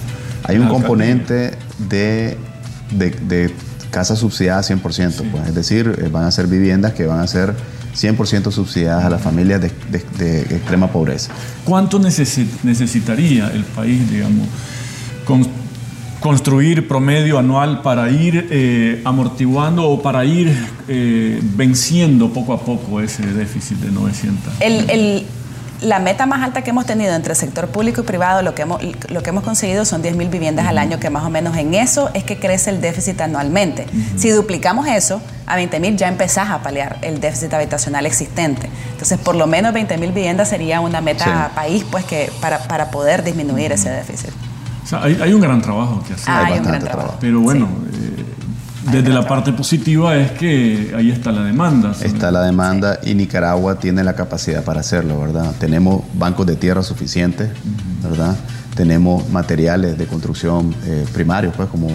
Hay 0.44 0.58
un 0.58 0.68
componente 0.68 1.52
de, 1.78 2.36
de, 2.90 3.52
casas 3.90 4.18
subsidiadas 4.18 4.70
100%, 4.70 4.80
pues, 4.80 5.48
es 5.48 5.54
decir, 5.54 5.94
eh, 5.98 6.08
van 6.10 6.24
a 6.24 6.30
ser 6.30 6.46
viviendas 6.46 6.94
que 6.94 7.06
van 7.06 7.20
a 7.20 7.26
ser 7.26 7.54
100% 7.94 8.50
subsidiadas 8.50 9.04
a 9.04 9.10
las 9.10 9.22
familias 9.22 9.60
de, 9.60 9.70
de 10.18 10.40
extrema 10.40 10.88
pobreza. 10.88 11.32
¿Cuánto 11.64 11.98
necesitaría 11.98 13.50
el 13.52 13.64
país, 13.64 14.10
digamos, 14.10 14.48
con 15.24 15.46
construir 16.22 16.86
promedio 16.86 17.38
anual 17.38 17.82
para 17.82 18.08
ir 18.08 18.46
eh, 18.50 19.02
amortiguando 19.04 19.88
o 19.88 20.00
para 20.00 20.24
ir 20.24 20.56
eh, 20.88 21.40
venciendo 21.42 22.32
poco 22.32 22.52
a 22.52 22.60
poco 22.60 23.00
ese 23.00 23.26
déficit 23.26 23.78
de 23.78 23.90
900. 23.90 24.54
La 25.82 25.98
meta 25.98 26.26
más 26.26 26.42
alta 26.42 26.62
que 26.62 26.70
hemos 26.70 26.86
tenido 26.86 27.14
entre 27.14 27.34
sector 27.34 27.68
público 27.68 28.02
y 28.02 28.04
privado, 28.04 28.42
lo 28.42 28.54
que 28.54 28.62
hemos, 28.62 28.80
lo 29.08 29.22
que 29.22 29.30
hemos 29.30 29.44
conseguido 29.44 29.84
son 29.84 30.02
10.000 30.02 30.30
viviendas 30.30 30.66
al 30.66 30.78
año, 30.78 30.98
que 30.98 31.10
más 31.10 31.24
o 31.24 31.30
menos 31.30 31.56
en 31.56 31.74
eso 31.74 32.10
es 32.14 32.24
que 32.24 32.38
crece 32.38 32.70
el 32.70 32.80
déficit 32.80 33.20
anualmente. 33.20 33.86
Si 34.16 34.30
duplicamos 34.30 34.86
eso 34.86 35.20
a 35.46 35.58
20.000, 35.58 35.96
ya 35.96 36.08
empezás 36.08 36.50
a 36.50 36.62
paliar 36.62 36.98
el 37.02 37.20
déficit 37.20 37.52
habitacional 37.52 38.06
existente. 38.06 38.70
Entonces, 38.92 39.18
por 39.18 39.34
lo 39.34 39.46
menos 39.46 39.74
20.000 39.74 39.98
viviendas 39.98 40.48
sería 40.48 40.80
una 40.80 41.00
meta 41.00 41.50
país 41.54 41.84
pues, 41.90 42.04
que, 42.04 42.30
para, 42.40 42.60
para 42.60 42.90
poder 42.90 43.24
disminuir 43.24 43.72
ese 43.72 43.90
déficit 43.90 44.32
hay, 44.96 45.32
un 45.32 45.40
gran 45.40 45.60
trabajo 45.62 46.02
que 46.06 46.14
hacer. 46.14 46.28
Ah, 46.28 46.46
hay 46.46 46.58
un 46.58 46.64
gran 46.64 46.80
trabajo. 46.80 47.16
Pero 47.20 47.40
bueno, 47.40 47.68
eh, 47.92 48.01
desde 48.90 49.10
la 49.10 49.26
parte 49.26 49.52
positiva 49.52 50.16
es 50.16 50.32
que 50.32 50.92
ahí 50.96 51.10
está 51.10 51.30
la 51.30 51.44
demanda. 51.44 51.94
Está 52.02 52.30
la 52.30 52.42
demanda 52.42 52.98
y 53.02 53.14
Nicaragua 53.14 53.78
tiene 53.78 54.02
la 54.02 54.14
capacidad 54.14 54.64
para 54.64 54.80
hacerlo, 54.80 55.20
¿verdad? 55.20 55.52
Tenemos 55.58 56.02
bancos 56.14 56.46
de 56.46 56.56
tierra 56.56 56.82
suficientes, 56.82 57.50
¿verdad? 58.02 58.36
Tenemos 58.74 59.28
materiales 59.28 59.96
de 59.98 60.06
construcción 60.06 60.74
eh, 60.86 61.04
primarios, 61.12 61.54
pues 61.56 61.68
como 61.68 61.88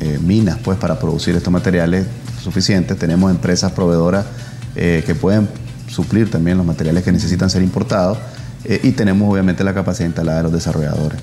eh, 0.00 0.18
minas, 0.22 0.58
pues 0.62 0.76
para 0.78 0.98
producir 0.98 1.34
estos 1.34 1.52
materiales 1.52 2.06
suficientes. 2.42 2.98
Tenemos 2.98 3.30
empresas 3.30 3.72
proveedoras 3.72 4.26
que 4.74 5.16
pueden 5.20 5.48
suplir 5.88 6.30
también 6.30 6.56
los 6.56 6.64
materiales 6.64 7.02
que 7.02 7.10
necesitan 7.10 7.50
ser 7.50 7.62
importados. 7.62 8.16
y 8.64 8.92
tenemos 8.92 9.28
obviamente 9.28 9.64
la 9.64 9.74
capacidad 9.74 10.06
instalada 10.06 10.38
de 10.38 10.42
los 10.44 10.52
desarrolladores. 10.52 11.18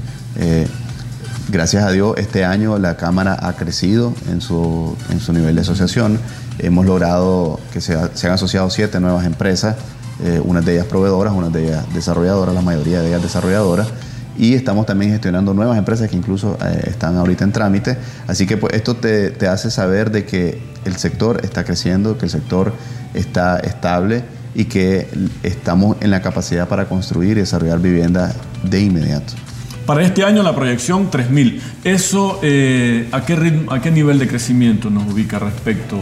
Gracias 1.48 1.84
a 1.84 1.92
Dios, 1.92 2.16
este 2.18 2.44
año 2.44 2.80
la 2.80 2.98
Cámara 2.98 3.38
ha 3.40 3.54
crecido 3.54 4.14
en 4.32 4.42
su, 4.42 4.98
en 5.12 5.20
su 5.20 5.32
nivel 5.32 5.54
de 5.54 5.62
asociación. 5.62 6.20
Hemos 6.58 6.88
logrado 6.88 7.60
que 7.72 7.82
se, 7.82 7.96
se 8.16 8.28
han 8.28 8.34
asociado 8.34 8.72
siete 8.72 9.00
nuevas 9.00 9.28
empresas, 9.28 9.76
eh, 10.24 10.42
unas 10.44 10.66
de 10.66 10.74
ellas 10.74 10.88
proveedoras, 10.88 11.34
unas 11.34 11.54
de 11.54 11.68
ellas 11.68 11.86
desarrolladoras, 11.94 12.56
la 12.56 12.62
mayoría 12.62 13.00
de 13.02 13.10
ellas 13.10 13.22
desarrolladoras. 13.22 13.88
Y 14.40 14.56
estamos 14.56 14.88
también 14.88 15.12
gestionando 15.12 15.54
nuevas 15.54 15.78
empresas 15.78 16.10
que 16.10 16.16
incluso 16.16 16.58
eh, 16.66 16.86
están 16.88 17.16
ahorita 17.16 17.44
en 17.44 17.52
trámite. 17.52 17.98
Así 18.26 18.48
que 18.48 18.58
pues, 18.58 18.74
esto 18.74 18.96
te, 18.96 19.30
te 19.30 19.48
hace 19.48 19.70
saber 19.70 20.10
de 20.10 20.26
que 20.26 20.60
el 20.84 20.96
sector 20.98 21.42
está 21.46 21.64
creciendo, 21.64 22.18
que 22.18 22.26
el 22.26 22.32
sector 22.32 22.74
está 23.14 23.60
estable 23.60 24.24
y 24.56 24.66
que 24.66 25.08
estamos 25.44 25.98
en 26.02 26.10
la 26.10 26.24
capacidad 26.24 26.68
para 26.68 26.90
construir 26.90 27.38
y 27.38 27.42
desarrollar 27.42 27.80
viviendas 27.80 28.34
de 28.64 28.82
inmediato. 28.82 29.34
Para 29.86 30.04
este 30.04 30.24
año 30.24 30.42
la 30.42 30.56
proyección 30.56 31.12
3.000. 31.12 31.62
¿Eso 31.84 32.40
eh, 32.42 33.08
¿a, 33.12 33.24
qué 33.24 33.36
ritmo, 33.36 33.72
a 33.72 33.82
qué 33.82 33.92
nivel 33.92 34.18
de 34.18 34.28
crecimiento 34.28 34.90
nos 34.90 35.12
ubica 35.12 35.38
respecto 35.38 35.98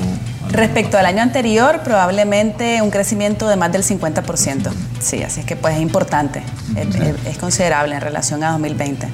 al 0.46 0.54
Respecto 0.54 0.98
al 0.98 1.06
año 1.06 1.22
anterior, 1.22 1.82
probablemente 1.84 2.82
un 2.82 2.92
crecimiento 2.92 3.48
de 3.50 3.56
más 3.56 3.72
del 3.72 3.84
50%. 3.84 4.70
Sí, 5.00 5.24
así 5.24 5.42
es 5.42 5.46
que 5.46 5.56
pues 5.56 5.76
es 5.76 5.82
importante, 5.82 6.44
es, 7.26 7.38
considerable 7.38 7.96
en 7.96 8.02
relación 8.02 8.44
a 8.44 8.52
2020. 8.52 9.08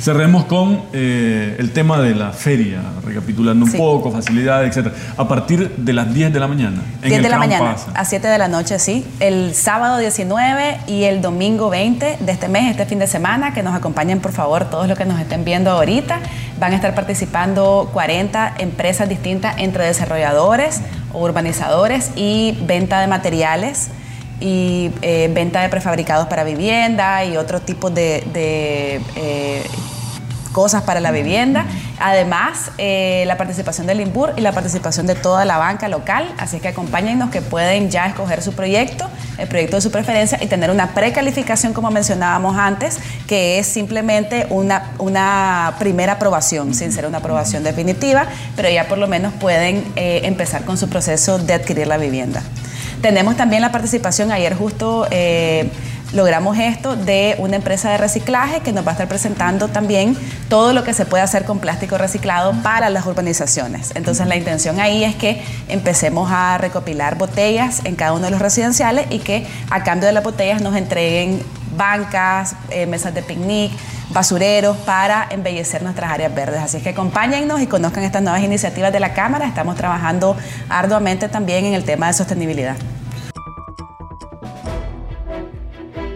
Cerremos 0.00 0.44
con 0.44 0.82
eh, 0.92 1.56
el 1.58 1.72
tema 1.72 2.00
de 2.00 2.14
la 2.14 2.30
feria, 2.30 2.80
recapitulando 3.04 3.64
un 3.64 3.72
poco, 3.72 4.12
facilidades, 4.12 4.76
etc. 4.76 4.92
A 5.16 5.26
partir 5.26 5.74
de 5.76 5.92
las 5.92 6.14
10 6.14 6.32
de 6.32 6.38
la 6.38 6.46
mañana. 6.46 6.80
10 7.02 7.22
de 7.22 7.28
la 7.28 7.38
mañana, 7.38 7.76
a 7.94 8.04
7 8.04 8.28
de 8.28 8.38
la 8.38 8.46
noche, 8.46 8.78
sí. 8.78 9.04
El 9.18 9.54
sábado 9.54 9.98
19 9.98 10.78
y 10.86 11.04
el 11.04 11.20
domingo 11.20 11.70
20 11.70 12.18
de 12.20 12.32
este 12.32 12.48
mes, 12.48 12.70
este 12.70 12.86
fin 12.86 13.00
de 13.00 13.08
semana, 13.08 13.52
que 13.52 13.64
nos 13.64 13.74
acompañen 13.74 14.20
por 14.20 14.30
favor 14.30 14.70
todos 14.70 14.86
los 14.86 14.96
que 14.96 15.04
nos 15.04 15.20
estén 15.20 15.44
viendo 15.44 15.72
ahorita. 15.72 16.20
Van 16.60 16.72
a 16.72 16.76
estar 16.76 16.94
participando 16.94 17.90
40 17.92 18.54
empresas 18.58 19.08
distintas 19.08 19.56
entre 19.58 19.84
desarrolladores, 19.84 20.80
urbanizadores 21.12 22.12
y 22.14 22.56
venta 22.66 23.00
de 23.00 23.08
materiales 23.08 23.90
y 24.40 24.90
eh, 25.02 25.30
venta 25.32 25.62
de 25.62 25.68
prefabricados 25.68 26.28
para 26.28 26.44
vivienda 26.44 27.24
y 27.24 27.36
otro 27.36 27.60
tipo 27.60 27.90
de, 27.90 28.24
eh, 28.34 29.66
cosas 30.52 30.82
para 30.82 30.98
la 31.00 31.10
vivienda. 31.12 31.66
Además, 32.00 32.70
eh, 32.78 33.24
la 33.26 33.36
participación 33.36 33.86
del 33.86 34.00
INPUR 34.00 34.32
y 34.36 34.40
la 34.40 34.52
participación 34.52 35.06
de 35.06 35.14
toda 35.14 35.44
la 35.44 35.58
banca 35.58 35.88
local. 35.88 36.32
Así 36.38 36.58
que 36.58 36.68
acompáñennos 36.68 37.30
que 37.30 37.42
pueden 37.42 37.90
ya 37.90 38.06
escoger 38.06 38.42
su 38.42 38.54
proyecto, 38.54 39.08
el 39.36 39.46
proyecto 39.46 39.76
de 39.76 39.82
su 39.82 39.90
preferencia 39.90 40.38
y 40.40 40.46
tener 40.46 40.70
una 40.70 40.94
precalificación, 40.94 41.74
como 41.74 41.90
mencionábamos 41.90 42.56
antes, 42.56 42.98
que 43.26 43.58
es 43.58 43.66
simplemente 43.66 44.46
una, 44.50 44.90
una 44.98 45.74
primera 45.78 46.14
aprobación, 46.14 46.74
sin 46.74 46.92
ser 46.92 47.06
una 47.06 47.18
aprobación 47.18 47.62
definitiva, 47.62 48.26
pero 48.56 48.68
ya 48.68 48.88
por 48.88 48.98
lo 48.98 49.06
menos 49.06 49.34
pueden 49.34 49.84
empezar 49.96 50.64
con 50.64 50.78
su 50.78 50.88
proceso 50.88 51.38
de 51.38 51.54
adquirir 51.54 51.86
la 51.86 51.98
vivienda. 51.98 52.42
Tenemos 53.00 53.36
también 53.36 53.62
la 53.62 53.70
participación, 53.70 54.32
ayer 54.32 54.54
justo 54.56 55.06
eh, 55.10 55.70
logramos 56.12 56.58
esto, 56.58 56.96
de 56.96 57.36
una 57.38 57.56
empresa 57.56 57.90
de 57.90 57.98
reciclaje 57.98 58.60
que 58.60 58.72
nos 58.72 58.84
va 58.84 58.90
a 58.90 58.92
estar 58.92 59.08
presentando 59.08 59.68
también 59.68 60.16
todo 60.48 60.72
lo 60.72 60.82
que 60.82 60.94
se 60.94 61.06
puede 61.06 61.22
hacer 61.22 61.44
con 61.44 61.58
plástico 61.58 61.98
reciclado 61.98 62.54
para 62.62 62.90
las 62.90 63.06
urbanizaciones. 63.06 63.92
Entonces 63.94 64.26
la 64.26 64.36
intención 64.36 64.80
ahí 64.80 65.04
es 65.04 65.14
que 65.14 65.42
empecemos 65.68 66.30
a 66.32 66.58
recopilar 66.58 67.16
botellas 67.18 67.82
en 67.84 67.94
cada 67.94 68.12
uno 68.14 68.24
de 68.24 68.30
los 68.30 68.40
residenciales 68.40 69.06
y 69.10 69.18
que 69.20 69.46
a 69.70 69.84
cambio 69.84 70.06
de 70.06 70.12
las 70.12 70.24
botellas 70.24 70.60
nos 70.62 70.74
entreguen 70.74 71.42
bancas, 71.76 72.56
eh, 72.70 72.86
mesas 72.86 73.14
de 73.14 73.22
picnic, 73.22 73.72
basureros 74.10 74.76
para 74.78 75.26
embellecer 75.30 75.82
nuestras 75.82 76.10
áreas 76.10 76.34
verdes. 76.34 76.60
Así 76.60 76.80
que 76.80 76.90
acompáñennos 76.90 77.60
y 77.60 77.66
conozcan 77.66 78.04
estas 78.04 78.22
nuevas 78.22 78.42
iniciativas 78.42 78.92
de 78.92 79.00
la 79.00 79.14
Cámara. 79.14 79.46
Estamos 79.46 79.76
trabajando 79.76 80.36
arduamente 80.68 81.28
también 81.28 81.64
en 81.64 81.74
el 81.74 81.84
tema 81.84 82.06
de 82.08 82.12
sostenibilidad. 82.14 82.76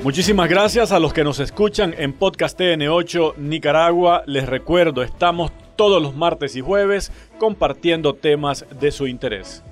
Muchísimas 0.03 0.49
gracias 0.49 0.91
a 0.91 0.99
los 0.99 1.13
que 1.13 1.23
nos 1.23 1.39
escuchan 1.39 1.95
en 1.97 2.13
Podcast 2.13 2.59
TN8 2.59 3.37
Nicaragua. 3.37 4.25
Les 4.27 4.49
recuerdo, 4.49 5.05
estamos 5.05 5.53
todos 5.77 6.03
los 6.03 6.17
martes 6.17 6.57
y 6.57 6.61
jueves 6.61 7.13
compartiendo 7.39 8.15
temas 8.15 8.67
de 8.81 8.91
su 8.91 9.07
interés. 9.07 9.63